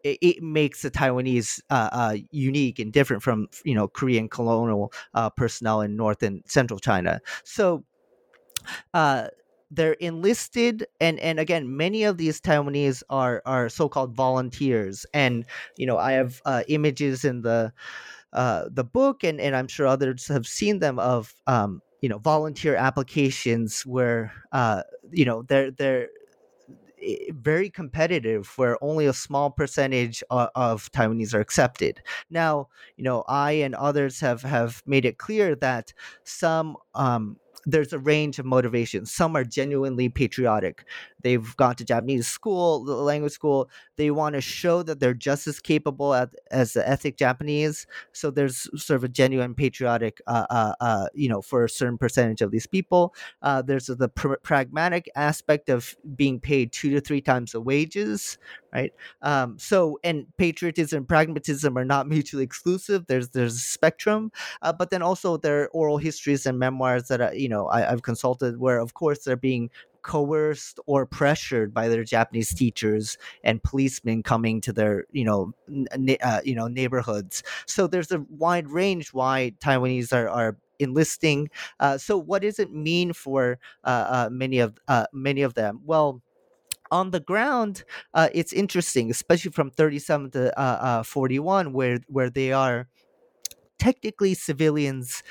[0.04, 4.94] it, it, makes the Taiwanese uh, uh, unique and different from you know Korean colonial
[5.14, 7.20] uh, personnel in North and Central China.
[7.44, 7.84] So
[8.94, 9.28] uh,
[9.72, 15.46] they're enlisted and and again many of these taiwanese are are so-called volunteers and
[15.76, 17.72] you know i have uh, images in the
[18.34, 22.20] uh, the book and and i'm sure others have seen them of um, you know
[22.20, 26.08] volunteer applications where uh, you know they're they're
[27.02, 32.02] eh, very competitive where only a small percentage of, of, Taiwanese are accepted.
[32.30, 35.94] Now, you know, I and others have have made it clear that
[36.24, 39.12] some um, there's a range of motivations.
[39.12, 40.86] Some are genuinely patriotic.
[41.22, 43.70] They've gone to Japanese school, language school.
[43.96, 47.88] They want to show that they're just as capable as, as the ethnic Japanese.
[48.14, 51.98] So there's sort of a genuine patriotic, uh, uh, uh, you know, for a certain
[51.98, 53.14] percentage of these people.
[53.42, 58.38] Uh, there's the pr- pragmatic aspect of being paid two to three times the wages,
[58.74, 58.94] right?
[59.22, 63.08] Um, so and patriotism and pragmatism are not mutually exclusive.
[63.08, 67.22] There's there's a spectrum, uh, but then also there are oral histories and memoirs that
[67.22, 69.70] are, you know I, I've consulted where of course they're being
[70.08, 75.54] coerced or pressured by their Japanese teachers and policemen coming to their you know
[76.22, 77.44] uh, you know neighborhoods.
[77.66, 81.50] So there's a wide range why Taiwanese are, are enlisting.
[81.80, 85.82] Uh, so what does it mean for uh, uh many of uh, many of them?
[85.84, 86.22] Well
[86.92, 87.84] on the ground,
[88.14, 92.88] uh, it's interesting, especially from 37 to uh, uh, 41, where where they are
[93.80, 95.24] technically civilians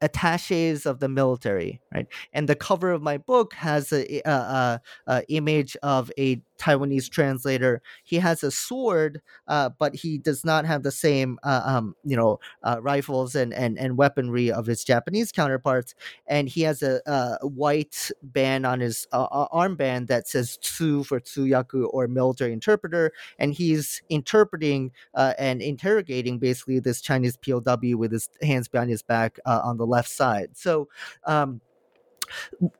[0.00, 2.06] attaches of the military, right?
[2.32, 7.10] And the cover of my book has a, a, a, a image of a Taiwanese
[7.10, 7.82] translator.
[8.04, 12.16] He has a sword, uh, but he does not have the same, uh, um, you
[12.16, 15.94] know, uh, rifles and, and and weaponry of his Japanese counterparts.
[16.26, 21.04] And he has a, a white band on his uh, uh, armband that says "Tsu"
[21.04, 27.96] for Tsuyaku or military interpreter, and he's interpreting uh, and interrogating basically this Chinese POW
[27.96, 30.50] with his hands behind his back on the left side.
[30.54, 30.88] So.
[31.26, 31.60] Um,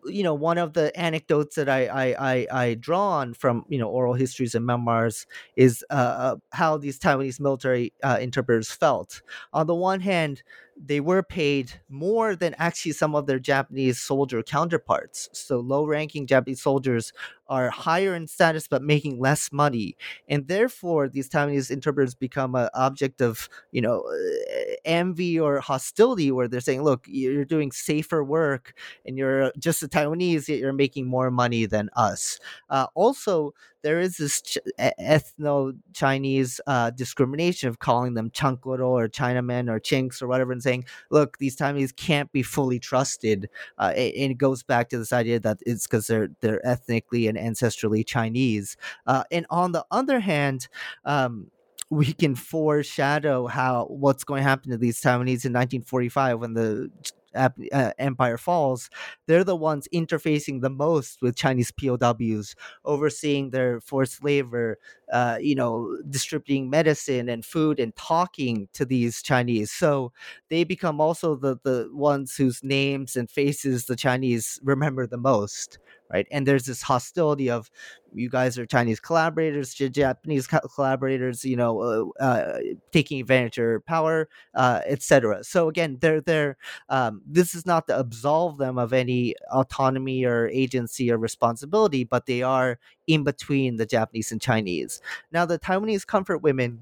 [0.06, 3.78] you know one of the anecdotes that I, I I, I draw on from you
[3.78, 5.26] know oral histories and memoirs
[5.56, 9.22] is uh, uh, how these Taiwanese military uh, interpreters felt.
[9.52, 10.42] On the one hand,
[10.76, 15.28] they were paid more than actually some of their Japanese soldier counterparts.
[15.32, 17.12] So low ranking Japanese soldiers
[17.46, 19.96] are higher in status but making less money.
[20.28, 26.30] And therefore these Taiwanese interpreters become an object of, you know, uh, envy or hostility
[26.30, 28.74] where they're saying, look, you're doing safer work
[29.06, 32.40] and you're just a Taiwanese, yet you're making more money than us.
[32.70, 33.52] Uh, also,
[33.82, 39.78] there is this ch- ethno Chinese uh, discrimination of calling them Chankoro or Chinamen or
[39.78, 43.48] Chinks or whatever, saying, look, these Taiwanese can't be fully trusted.
[43.78, 47.38] Uh, and it goes back to this idea that it's because they're they're ethnically and
[47.38, 48.76] ancestrally Chinese.
[49.06, 50.68] Uh, and on the other hand,
[51.04, 51.50] um,
[51.90, 56.90] we can foreshadow how what's going to happen to these Taiwanese in 1945 when the
[57.34, 58.90] uh, empire falls,
[59.26, 62.54] they're the ones interfacing the most with Chinese POWs,
[62.84, 64.78] overseeing their forced labor,
[65.12, 69.70] uh, you know, distributing medicine and food and talking to these Chinese.
[69.70, 70.12] So
[70.50, 75.78] they become also the the ones whose names and faces the Chinese remember the most
[76.12, 76.26] right?
[76.30, 77.70] And there's this hostility of
[78.12, 82.58] you guys are Chinese collaborators, Japanese collaborators, you know, uh, uh,
[82.92, 85.42] taking advantage of power, uh, etc.
[85.42, 86.56] So again, they're they're
[86.88, 92.26] um, this is not to absolve them of any autonomy or agency or responsibility, but
[92.26, 95.00] they are in between the Japanese and Chinese.
[95.32, 96.80] Now, the Taiwanese comfort women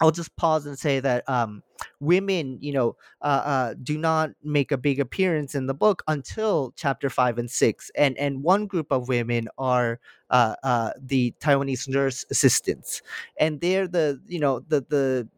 [0.00, 1.62] I'll just pause and say that um,
[2.00, 6.72] women, you know, uh, uh, do not make a big appearance in the book until
[6.76, 9.98] chapter five and six, and and one group of women are
[10.30, 13.02] uh, uh the Taiwanese nurse assistants,
[13.38, 15.28] and they're the you know the the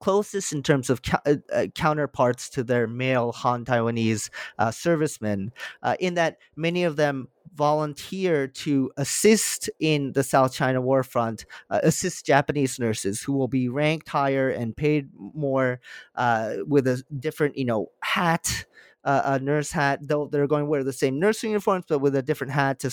[0.00, 5.96] closest in terms of uh, uh, counterparts to their male Han Taiwanese uh, servicemen, uh,
[5.98, 7.28] in that many of them
[7.58, 13.48] volunteer to assist in the South China War front, uh, assist Japanese nurses who will
[13.48, 15.80] be ranked higher and paid more
[16.14, 18.64] uh, with a different, you know, hat.
[19.04, 22.52] a nurse hat, they're going to wear the same nursing uniforms, but with a different
[22.52, 22.90] hat to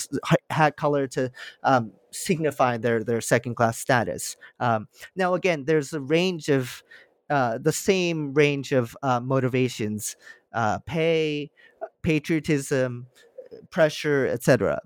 [0.50, 1.30] hat color to
[1.64, 4.38] um, signify their their second class status.
[4.60, 6.84] Um, now, again, there's a range of
[7.30, 10.16] uh, the same range of uh, motivations:
[10.54, 11.52] uh, pay,
[12.02, 13.08] patriotism,
[13.70, 14.82] pressure, etc.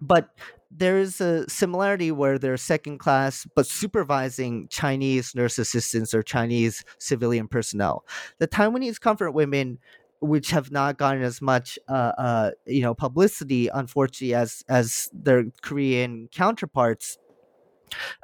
[0.00, 0.30] But
[0.70, 6.84] there is a similarity where they're second class but supervising Chinese nurse assistants or Chinese
[6.98, 8.04] civilian personnel.
[8.38, 9.78] The Taiwanese comfort women
[10.20, 15.44] which have not gotten as much uh, uh, you know publicity unfortunately as as their
[15.62, 17.18] Korean counterparts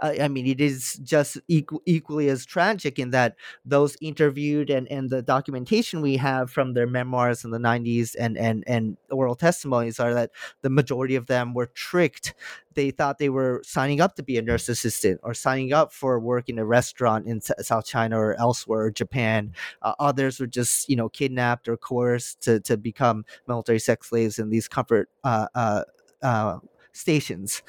[0.02, 4.90] uh, I mean, it is just equal, equally as tragic in that those interviewed and,
[4.90, 9.34] and the documentation we have from their memoirs in the 90s and, and, and oral
[9.34, 10.30] testimonies are that
[10.62, 12.34] the majority of them were tricked.
[12.74, 16.20] They thought they were signing up to be a nurse assistant or signing up for
[16.20, 19.52] work in a restaurant in South China or elsewhere, or Japan.
[19.82, 24.38] Uh, others were just, you know, kidnapped or coerced to, to become military sex slaves
[24.38, 25.82] in these comfort uh, uh,
[26.22, 26.58] uh
[26.92, 27.62] stations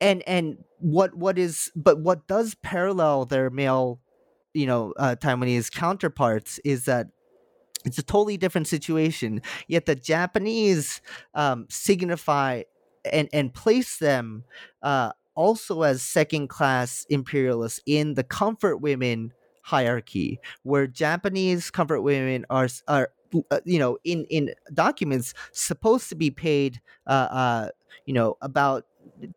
[0.00, 4.00] and and what what is but what does parallel their male
[4.54, 7.08] you know uh, taiwanese counterparts is that
[7.86, 9.40] it's a totally different situation.
[9.68, 11.00] Yet the japanese
[11.34, 12.62] um, signify
[13.10, 14.44] and and place them
[14.82, 22.46] uh, also as second class imperialists in the comfort women hierarchy where japanese comfort women
[22.50, 23.10] are are
[23.50, 27.68] uh, you know in in documents supposed to be paid uh, uh
[28.06, 28.86] you know about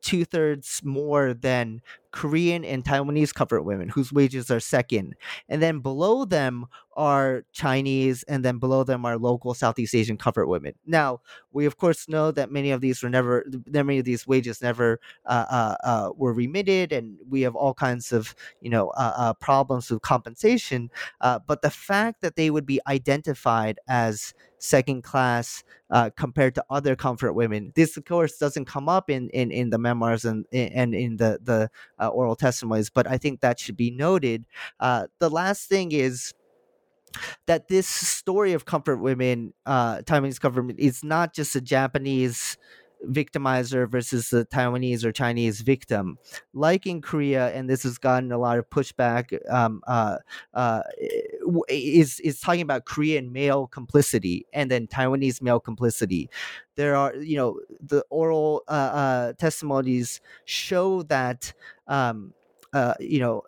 [0.02, 5.16] two thirds more than Korean and Taiwanese comfort women, whose wages are second.
[5.48, 6.66] And then below them
[6.96, 10.74] are Chinese, and then below them are local Southeast Asian comfort women.
[10.86, 11.22] Now,
[11.54, 15.00] we of course know that many of these were never, many of these wages never
[15.26, 19.34] uh, uh, uh, were remitted, and we have all kinds of you know uh, uh,
[19.34, 20.90] problems with compensation.
[21.22, 26.66] Uh, but the fact that they would be identified as second class uh, compared to
[26.70, 27.72] other comfort women.
[27.76, 31.40] This, of course, doesn't come up in, in, in the memoirs and and in the
[31.42, 34.46] the uh, oral testimonies, but I think that should be noted.
[34.80, 36.34] Uh, the last thing is
[37.48, 42.58] that this story of comfort women, uh, Taiwanese comfort women, is not just a Japanese
[43.08, 46.18] victimizer versus the Taiwanese or Chinese victim.
[46.54, 50.18] Like in Korea, and this has gotten a lot of pushback, um, uh,
[50.54, 50.82] uh,
[51.70, 56.30] is is talking about Korean male complicity and then Taiwanese male complicity.
[56.76, 61.54] There are, you know, the oral uh, uh testimonies show that,
[61.88, 62.34] um,
[62.74, 63.44] uh, you know,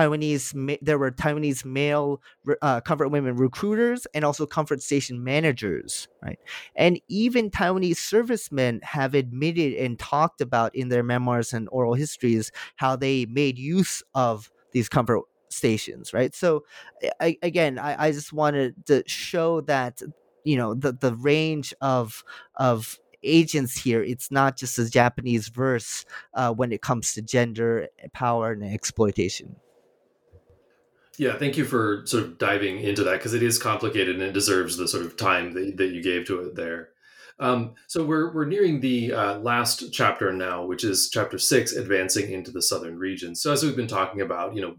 [0.00, 2.20] Taiwanese, there were Taiwanese male
[2.62, 6.38] uh, comfort women recruiters and also comfort station managers, right?
[6.74, 12.50] And even Taiwanese servicemen have admitted and talked about in their memoirs and oral histories
[12.76, 16.34] how they made use of these comfort stations, right?
[16.34, 16.64] So,
[17.20, 20.00] I, again, I, I just wanted to show that
[20.44, 22.24] you know the the range of
[22.54, 27.86] of agents here it's not just a japanese verse uh, when it comes to gender
[28.14, 29.54] power and exploitation
[31.18, 34.32] yeah, thank you for sort of diving into that because it is complicated and it
[34.32, 36.90] deserves the sort of time that, that you gave to it there.
[37.38, 42.30] Um, so we're we're nearing the uh, last chapter now, which is chapter six, advancing
[42.30, 43.34] into the southern region.
[43.34, 44.76] So as we've been talking about, you know,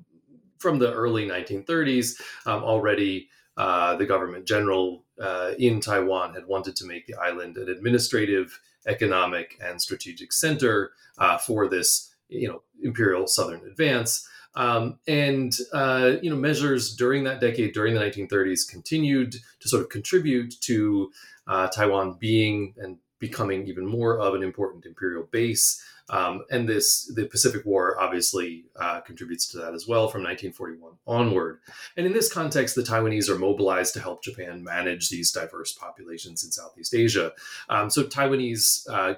[0.60, 6.76] from the early 1930s, um, already uh, the government general uh, in Taiwan had wanted
[6.78, 12.62] to make the island an administrative, economic, and strategic center uh, for this, you know,
[12.82, 14.28] imperial southern advance.
[14.56, 19.82] Um, and uh, you know, measures during that decade, during the 1930s, continued to sort
[19.82, 21.12] of contribute to
[21.48, 25.82] uh, Taiwan being and becoming even more of an important imperial base.
[26.10, 30.94] Um, and this, the Pacific War, obviously uh, contributes to that as well from 1941
[31.08, 31.60] onward.
[31.96, 36.44] And in this context, the Taiwanese are mobilized to help Japan manage these diverse populations
[36.44, 37.32] in Southeast Asia.
[37.70, 39.16] Um, so Taiwanese uh,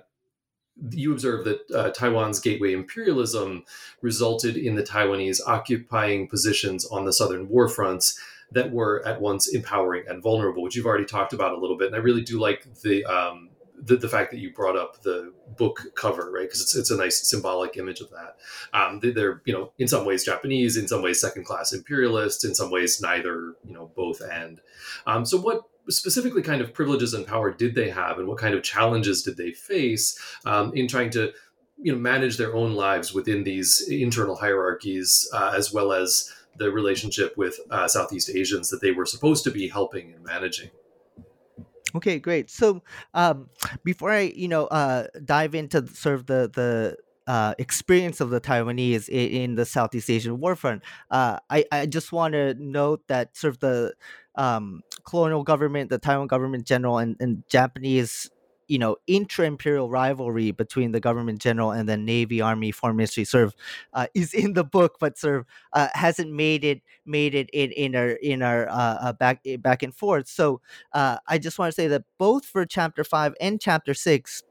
[0.92, 3.64] you observe that uh, Taiwan's gateway imperialism
[4.02, 8.20] resulted in the Taiwanese occupying positions on the southern war fronts
[8.52, 11.88] that were at once empowering and vulnerable, which you've already talked about a little bit.
[11.88, 13.50] And I really do like the um,
[13.86, 16.44] the, the fact that you brought up the book cover, right?
[16.44, 18.38] Because it's, it's a nice symbolic image of that.
[18.74, 22.56] Um, they're, you know, in some ways Japanese, in some ways second class imperialists, in
[22.56, 24.62] some ways neither, you know, both and.
[25.06, 28.54] Um, so what specifically kind of privileges and power did they have and what kind
[28.54, 31.32] of challenges did they face um, in trying to
[31.78, 36.72] you know manage their own lives within these internal hierarchies uh, as well as the
[36.72, 40.70] relationship with uh, southeast asians that they were supposed to be helping and managing?
[41.96, 42.50] Okay great.
[42.50, 42.82] So
[43.14, 43.50] um,
[43.84, 48.42] before i you know uh, dive into sort of the the uh, experience of the
[48.42, 53.38] Taiwanese in, in the Southeast Asian warfront, uh, I, I just want to note that
[53.38, 53.94] sort of the
[54.36, 58.30] um, colonial government, the Taiwan government general, and, and Japanese
[58.68, 63.44] you know intra-imperial rivalry between the government general and the navy army foreign ministry sort
[63.44, 63.56] of
[63.94, 67.72] uh, is in the book but sort of uh, hasn't made it made it in
[67.72, 70.28] in our in our uh, uh back back and forth.
[70.28, 70.62] So
[70.94, 74.44] uh, i just want to say that both for chapter 5 and chapter 6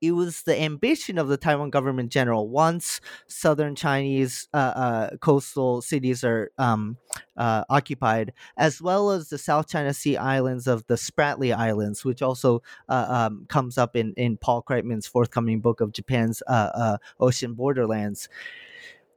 [0.00, 2.48] it was the ambition of the Taiwan government general.
[2.48, 6.96] Once southern Chinese uh, uh, coastal cities are um,
[7.36, 12.22] uh, occupied, as well as the South China Sea islands of the Spratly Islands, which
[12.22, 16.96] also uh, um, comes up in, in Paul Kreitman's forthcoming book of Japan's uh, uh,
[17.20, 18.28] ocean borderlands.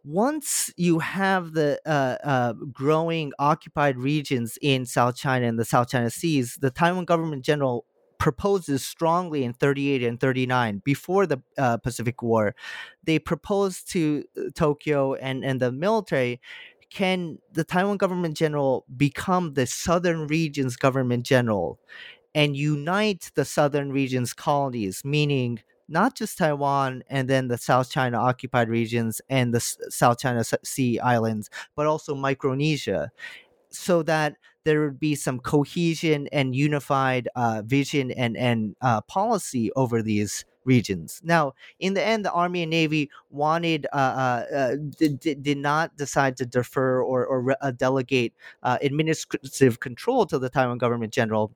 [0.06, 5.90] Once you have the uh, uh, growing occupied regions in South China and the South
[5.90, 7.86] China Seas, the Taiwan government general
[8.20, 12.56] proposes strongly in 38 and 39 before the uh, Pacific War.
[13.04, 16.40] They propose to uh, Tokyo and, and the military
[16.92, 21.80] can the Taiwan government general become the southern region's government general
[22.34, 28.18] and unite the southern region's colonies, meaning not just Taiwan and then the South China
[28.18, 33.12] occupied regions and the South China Sea islands, but also Micronesia,
[33.70, 34.36] so that
[34.66, 40.46] there would be some cohesion and unified uh, vision and and uh, policy over these
[40.66, 41.22] regions.
[41.24, 46.38] Now, in the end, the Army and Navy wanted uh, uh, uh did, not decide
[46.38, 48.34] to defer or or uh, delegate
[48.64, 51.52] uh, administrative control to the Taiwan government general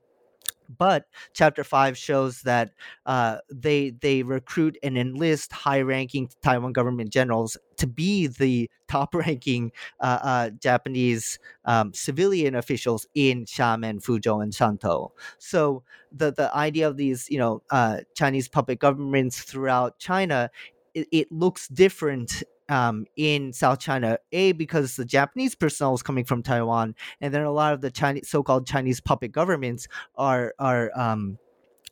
[0.78, 2.70] but chapter 5 shows that
[3.06, 10.18] uh, they they recruit and enlist high-ranking taiwan government generals to be the top-ranking uh,
[10.22, 15.10] uh, japanese um, civilian officials in xiamen fuzhou and shantou.
[15.38, 20.50] So the the idea of these you know uh, chinese puppet governments throughout china
[20.94, 24.18] it, it looks different um, in South China.
[24.32, 27.90] A because the Japanese personnel was coming from Taiwan, and then a lot of the
[27.90, 31.38] Chinese so-called Chinese puppet governments are are um,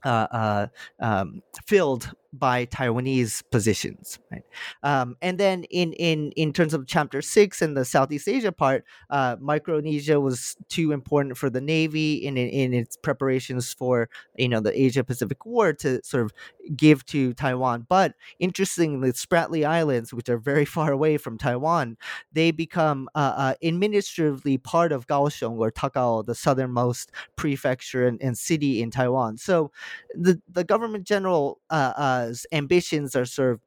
[0.05, 0.67] uh, uh,
[1.01, 4.19] um, filled by Taiwanese positions.
[4.31, 4.45] Right?
[4.83, 8.85] Um, and then in in in terms of Chapter Six and the Southeast Asia part,
[9.11, 14.49] uh, Micronesia was too important for the Navy in, in in its preparations for you
[14.49, 16.33] know the Asia Pacific War to sort of
[16.77, 17.87] give to Taiwan.
[17.89, 21.99] But interestingly, Spratly Islands, which are very far away from Taiwan,
[22.33, 28.39] they become uh, uh, administratively part of Kaohsiung or Takao, the southernmost prefecture and, and
[28.39, 29.37] city in Taiwan.
[29.37, 29.71] So
[30.15, 31.93] the the government general's uh,
[32.31, 33.61] uh ambitions are sort of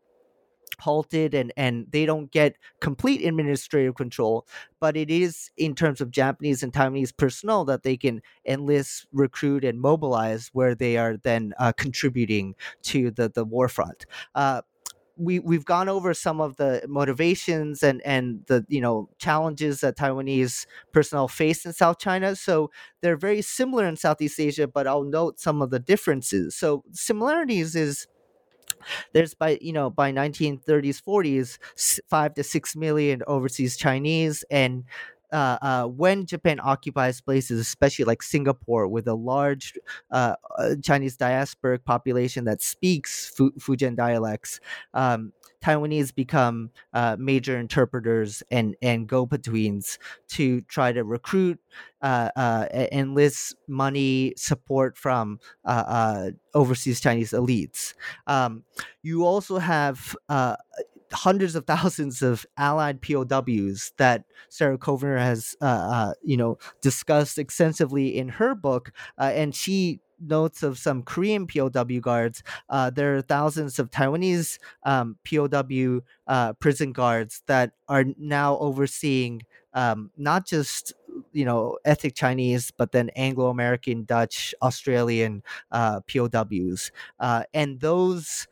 [0.79, 4.45] halted and and they don't get complete administrative control
[4.79, 9.63] but it is in terms of japanese and taiwanese personnel that they can enlist recruit
[9.63, 14.61] and mobilize where they are then uh, contributing to the the war front uh,
[15.17, 19.97] we we've gone over some of the motivations and and the you know challenges that
[19.97, 22.35] Taiwanese personnel face in South China.
[22.35, 22.69] So
[23.01, 26.55] they're very similar in Southeast Asia, but I'll note some of the differences.
[26.55, 28.07] So similarities is
[29.13, 31.57] there's by you know by 1930s 40s
[32.07, 34.83] five to six million overseas chinese and
[35.35, 39.73] uh, uh, when Japan occupies places, especially like Singapore, with a large
[40.09, 44.61] uh, uh Chinese diasporic population that speaks Fu- Fujian dialects,
[44.93, 51.59] um, Taiwanese become uh, major interpreters and and go betweens to try to recruit,
[52.01, 55.39] uh, enlist money support from
[56.53, 57.93] overseas Chinese elites.
[58.25, 58.63] Um,
[59.03, 60.15] you also have
[61.15, 67.37] hundreds of thousands of allied POWs that Sarah Kovner has, uh, uh, you know, discussed
[67.37, 72.41] extensively in her book, uh, and she notes of some Korean POW guards.
[72.69, 79.41] Uh, there are thousands of Taiwanese um, POW uh, prison guards that are now overseeing
[79.73, 80.93] um, not just
[81.33, 86.91] you know ethnic Chinese, but then Anglo American, Dutch, Australian uh, POWs,
[87.53, 88.47] and those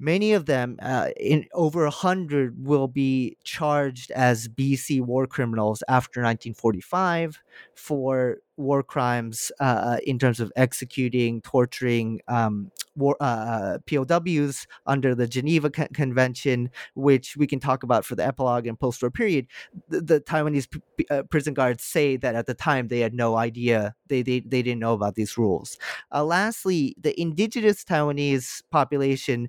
[0.00, 5.82] Many of them, uh, in over a hundred, will be charged as BC war criminals
[5.88, 7.38] after 1945
[7.76, 14.66] for war crimes uh, uh, in terms of executing, torturing um, war uh, uh POWs
[14.86, 19.10] under the Geneva Con- Convention, which we can talk about for the epilogue and post-war
[19.10, 19.46] period.
[19.88, 23.36] The, the Taiwanese p- uh, prison guards say that at the time they had no
[23.36, 25.78] idea, they they, they didn't know about these rules.
[26.12, 29.48] Uh, lastly, the indigenous Taiwanese population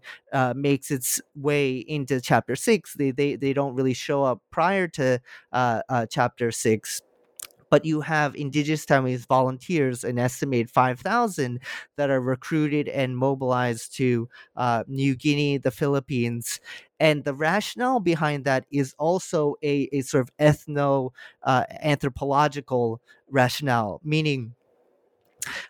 [0.55, 2.93] makes its way into Chapter Six.
[2.95, 5.20] They they they don't really show up prior to
[6.09, 7.01] Chapter Six
[7.72, 11.59] but you have indigenous Taiwanese volunteers, an estimated 5,000
[11.97, 16.59] that are recruited and mobilized to uh, New Guinea, the Philippines.
[16.99, 21.11] And the rationale behind that is also a, a sort of ethno
[21.43, 24.53] uh, anthropological rationale, meaning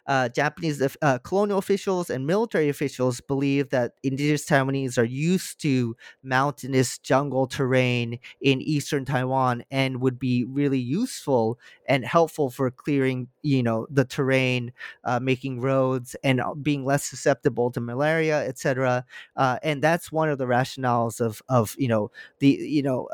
[0.08, 5.96] uh, Japanese uh, colonial officials and military officials believe that indigenous Taiwanese are used to
[6.24, 13.28] mountainous jungle terrain in eastern Taiwan and would be really useful and helpful for clearing,
[13.44, 14.72] you know, the terrain,
[15.04, 19.06] uh, making roads, and uh, being less susceptible to malaria, etc.
[19.36, 23.08] Uh, and that's one of the rationales of of you know the you know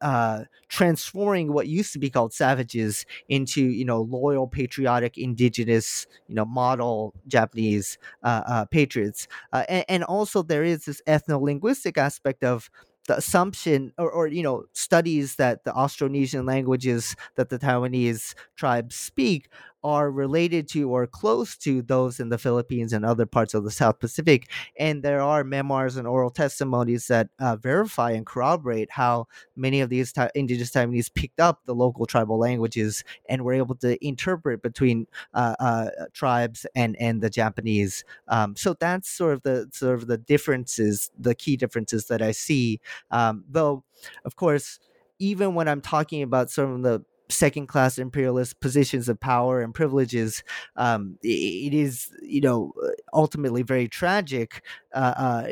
[0.00, 6.34] uh, transforming what used to be called savages into you know loyal patriotic indigenous you
[6.34, 9.28] know model japanese uh, uh, patriots.
[9.52, 12.70] Uh, and, and, also there is this ethno-linguistic aspect of
[13.06, 18.94] the assumption or, or you know studies that the austronesian languages that the taiwanese tribes
[18.94, 19.48] speak
[19.82, 23.70] are related to or close to those in the Philippines and other parts of the
[23.70, 24.48] South Pacific.
[24.78, 29.26] And there are memoirs and oral testimonies that uh, verify and corroborate how
[29.56, 33.74] many of these ta- indigenous Taiwanese picked up the local tribal languages and were able
[33.76, 38.04] to interpret between uh, uh, tribes and and the Japanese.
[38.28, 42.32] Um, so that's sort of the sort of the differences, the key differences that I
[42.32, 42.80] see.
[43.10, 43.84] Um, though,
[44.24, 44.78] of course
[45.20, 49.74] even when I'm talking about some of the second class imperialist positions of power and
[49.74, 50.42] privileges,
[50.76, 52.72] um, it is, you know,
[53.12, 54.62] ultimately very tragic.
[54.92, 55.48] Uh, uh,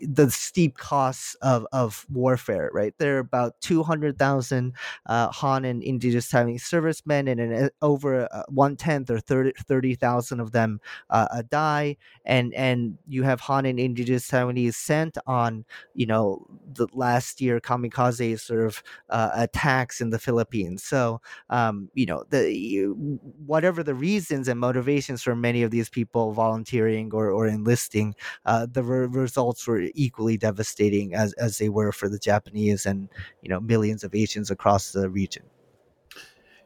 [0.00, 2.94] the steep costs of, of warfare, right?
[2.98, 4.72] There are about 200,000
[5.06, 10.52] uh, Han and indigenous Taiwanese servicemen, and an, over uh, one tenth or 30,000 of
[10.52, 10.80] them
[11.10, 11.96] uh, uh, die.
[12.24, 17.60] And, and you have Han and indigenous Taiwanese sent on, you know, the last year
[17.60, 20.85] kamikaze sort of uh, attacks in the Philippines.
[20.86, 21.20] So,
[21.50, 22.94] um, you know, the
[23.46, 28.14] whatever the reasons and motivations for many of these people volunteering or, or enlisting,
[28.44, 33.08] uh, the re- results were equally devastating as as they were for the Japanese and
[33.42, 35.44] you know millions of Asians across the region.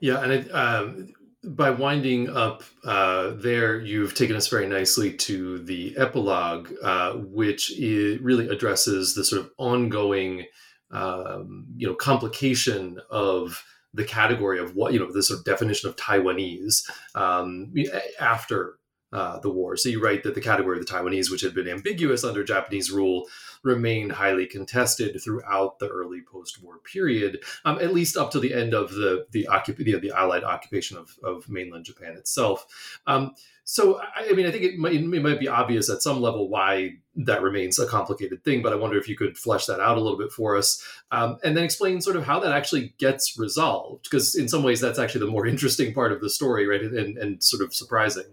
[0.00, 1.12] Yeah, and it, um,
[1.42, 7.72] by winding up uh, there, you've taken us very nicely to the epilogue, uh, which
[7.78, 10.44] really addresses the sort of ongoing,
[10.90, 13.64] um, you know, complication of
[13.94, 17.72] the category of what you know the sort of definition of Taiwanese um,
[18.20, 18.78] after
[19.12, 19.76] uh, the war.
[19.76, 22.92] So you write that the category of the Taiwanese, which had been ambiguous under Japanese
[22.92, 23.26] rule,
[23.64, 28.72] remained highly contested throughout the early post-war period, um, at least up to the end
[28.72, 33.00] of the the, occup- the, the Allied occupation of, of mainland Japan itself.
[33.06, 33.34] Um,
[33.64, 36.98] so, I mean, I think it might, it might be obvious at some level why
[37.16, 40.00] that remains a complicated thing, but I wonder if you could flesh that out a
[40.00, 44.04] little bit for us um, and then explain sort of how that actually gets resolved.
[44.04, 46.82] Because in some ways, that's actually the more interesting part of the story, right?
[46.82, 48.24] And, and sort of surprising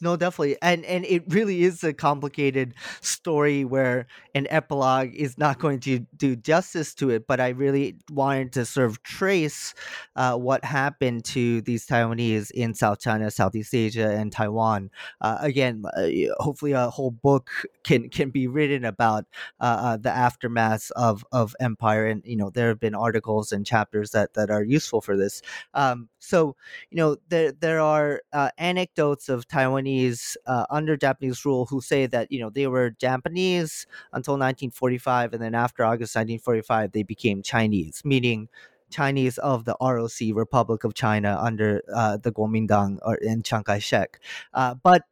[0.00, 5.58] no definitely and and it really is a complicated story where an epilogue is not
[5.58, 9.74] going to do justice to it but i really wanted to sort of trace
[10.16, 14.90] uh, what happened to these taiwanese in south china southeast asia and taiwan.
[15.20, 17.50] Uh, again uh, hopefully a whole book
[17.84, 19.24] can can be written about
[19.60, 23.66] uh, uh, the aftermath of of empire and you know there have been articles and
[23.66, 25.42] chapters that that are useful for this.
[25.74, 26.54] Um, so
[26.90, 32.06] you know there there are uh, anecdotes of taiwanese uh, under Japanese rule who say
[32.06, 37.42] that you know they were Japanese until 1945, and then after August 1945 they became
[37.42, 38.48] Chinese, meaning
[38.90, 44.20] Chinese of the ROC Republic of China under uh, the Kuomintang or in Chiang Kai-shek.
[44.52, 45.02] Uh, but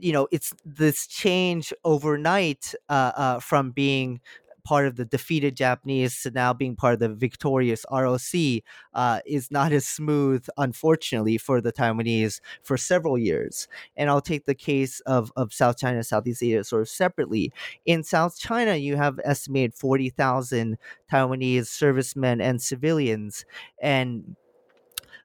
[0.00, 4.20] you know it's this change overnight uh, uh, from being
[4.64, 8.62] part of the defeated Japanese to now being part of the victorious ROC
[8.94, 13.68] uh, is not as smooth, unfortunately, for the Taiwanese for several years.
[13.96, 17.52] And I'll take the case of, of South China, Southeast Asia sort of separately.
[17.86, 20.78] In South China, you have estimated 40,000
[21.10, 23.44] Taiwanese servicemen and civilians.
[23.80, 24.36] And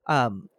[0.08, 0.50] um,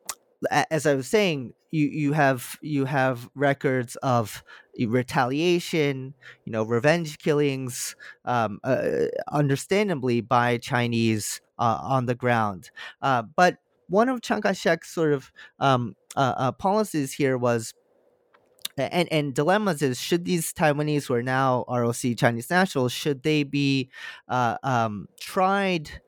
[0.70, 4.43] as I was saying, you you have you have records of
[4.86, 6.14] retaliation,
[6.45, 12.70] you know, revenge killings, um, uh, understandably by Chinese uh, on the ground.
[13.03, 13.59] Uh, but
[13.89, 17.74] one of Chiang Kai-shek's sort of um, uh, uh, policies here was
[18.76, 23.43] and and dilemmas is should these Taiwanese who are now ROC Chinese nationals should they
[23.43, 23.91] be
[24.28, 26.01] uh, um, tried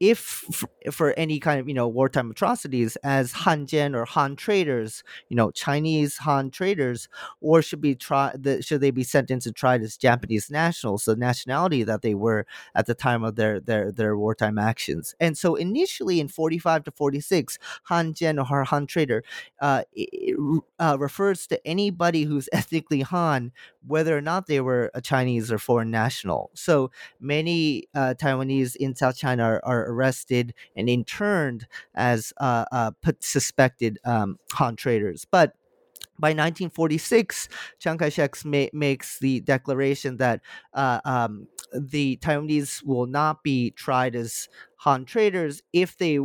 [0.00, 0.44] if
[0.92, 5.50] for any kind of you know wartime atrocities as Hanjian or Han traitors, you know
[5.50, 7.08] Chinese Han traitors,
[7.40, 11.16] or should be try the, should they be sentenced and tried as Japanese nationals, the
[11.16, 15.14] nationality that they were at the time of their their their wartime actions.
[15.18, 17.58] And so initially in forty five to forty six,
[17.90, 19.24] Hanjian or Han traitor
[19.60, 19.82] uh,
[20.78, 23.52] uh, refers to anybody who's ethnically Han,
[23.86, 26.50] whether or not they were a Chinese or foreign national.
[26.54, 26.90] So
[27.20, 33.98] many uh, Taiwanese in South China are, are arrested and interned as uh, uh, suspected
[34.04, 35.26] um, Han traitors.
[35.30, 35.54] But
[36.18, 40.40] by 1946, Chiang Kai-shek ma- makes the declaration that
[40.74, 45.62] uh, um, the Taiwanese will not be tried as Han traitors.
[45.72, 46.18] If they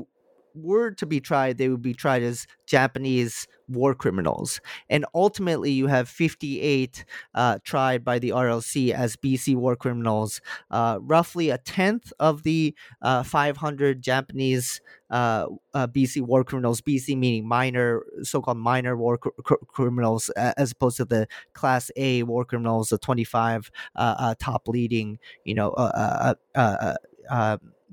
[0.55, 4.59] were to be tried, they would be tried as Japanese war criminals.
[4.89, 10.41] And ultimately, you have 58 uh, tried by the ROC as BC war criminals.
[10.69, 17.17] Uh, roughly a tenth of the uh, 500 Japanese uh, uh, BC war criminals, BC
[17.17, 22.23] meaning minor, so called minor war cr- cr- criminals, as opposed to the Class A
[22.23, 25.73] war criminals, the 25 uh, top leading, you know,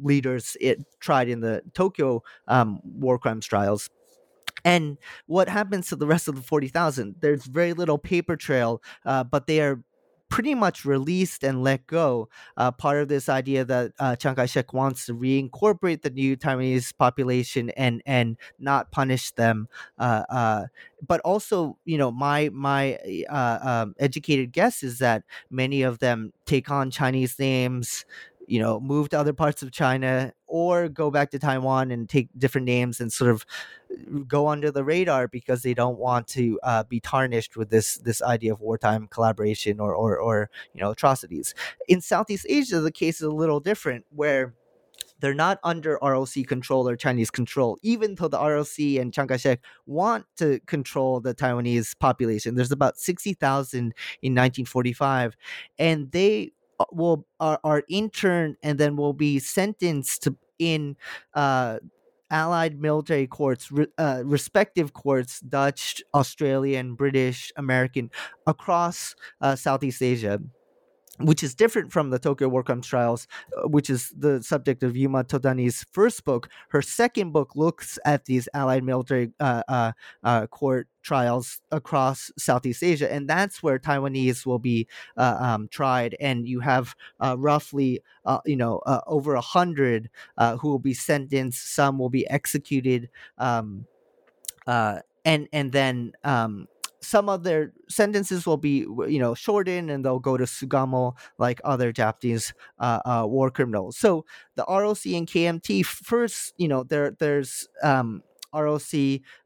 [0.03, 3.91] leaders it tried in the Tokyo um, war crimes trials.
[4.65, 7.17] And what happens to the rest of the 40,000?
[7.21, 9.83] There's very little paper trail, uh, but they are
[10.31, 12.29] pretty much released and let go.
[12.57, 16.97] Uh, part of this idea that uh, Chiang Kai-shek wants to reincorporate the new Taiwanese
[16.97, 19.69] population and and not punish them.
[19.99, 20.67] Uh, uh
[21.07, 22.97] but also, you know, my my
[23.29, 28.05] uh, um, educated guess is that many of them take on Chinese names
[28.51, 32.29] you know, move to other parts of China or go back to Taiwan and take
[32.37, 33.47] different names and sort of
[33.93, 37.99] uh, go under the radar because they don't want to uh, be tarnished with this
[37.99, 41.55] this idea of wartime collaboration or, or or you know atrocities.
[41.87, 44.53] In Southeast Asia, the case is a little different, where
[45.21, 49.61] they're not under ROC control or Chinese control, even though the ROC and Chiang Kai-shek
[49.87, 52.55] want to control the Taiwanese population.
[52.57, 55.37] There's about 60,000 in 1945,
[55.79, 56.53] and they
[56.93, 60.29] will are, are interned and then will be sentenced
[60.59, 60.97] in
[61.35, 61.79] uh,
[62.31, 68.11] allied military courts, uh, respective courts, Dutch, Australian, British, American,
[68.47, 70.41] across uh, Southeast Asia.
[71.21, 74.97] Which is different from the Tokyo War Crimes Trials, uh, which is the subject of
[74.97, 76.49] Yuma Totani's first book.
[76.71, 79.93] Her second book looks at these Allied military uh, uh,
[80.25, 84.87] uh court trials across Southeast Asia, and that's where Taiwanese will be
[85.17, 86.17] uh, um, tried.
[86.21, 88.03] And you have uh, roughly,
[88.45, 91.75] you know, over a hundred who will be sentenced.
[91.75, 93.09] Some will be executed.
[93.39, 93.87] Um,
[94.67, 96.69] and and then um,
[97.03, 98.79] some of their sentences will be
[99.09, 103.97] you know shortened and they'll go to sugamo like other japanese uh, uh, war criminals.
[103.97, 104.25] So
[104.57, 108.23] the roc and kmt first you know there there's um,
[108.53, 108.83] roc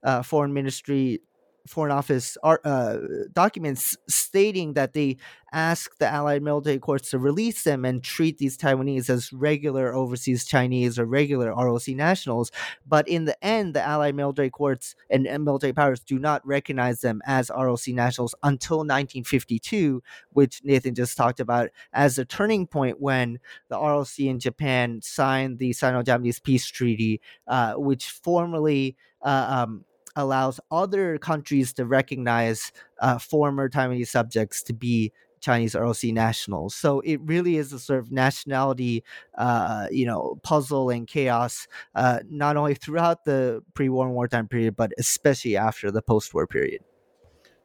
[0.02, 1.20] uh, foreign ministry
[1.66, 2.98] Foreign Office uh,
[3.32, 5.16] documents stating that they
[5.54, 10.44] asked the Allied military courts to release them and treat these Taiwanese as regular overseas
[10.44, 12.50] Chinese or regular ROC nationals.
[12.86, 17.00] But in the end, the Allied military courts and, and military powers do not recognize
[17.00, 23.00] them as ROC nationals until 1952, which Nathan just talked about as a turning point
[23.00, 23.38] when
[23.68, 29.84] the ROC and Japan signed the Sino-Japanese Peace Treaty, uh, which formally uh, um,
[30.16, 36.74] allows other countries to recognize uh, former Taiwanese subjects to be Chinese ROC nationals.
[36.74, 39.04] So it really is a sort of nationality,
[39.36, 44.74] uh, you know, puzzle and chaos, uh, not only throughout the pre-war and wartime period,
[44.74, 46.80] but especially after the post-war period.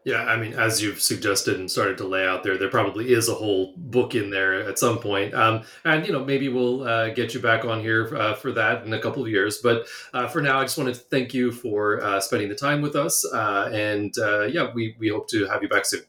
[0.06, 3.28] Yeah, I mean, as you've suggested and started to lay out there, there probably is
[3.28, 5.34] a whole book in there at some point.
[5.34, 8.86] Um, and, you know, maybe we'll uh, get you back on here uh, for that
[8.86, 9.60] in a couple of years.
[9.62, 12.82] But uh, for now, I just want to thank you for uh, spending the time
[12.82, 13.26] with us.
[13.26, 16.02] Uh, and uh, yeah, we, we hope to have you back soon.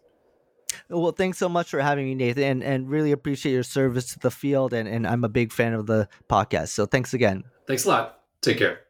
[0.89, 4.21] Well, thanks so much for having me, Nathan, and, and really appreciate your service to
[4.21, 4.73] the field.
[4.73, 6.69] And, and I'm a big fan of the podcast.
[6.69, 7.43] So thanks again.
[7.67, 8.21] Thanks a lot.
[8.41, 8.90] Take care.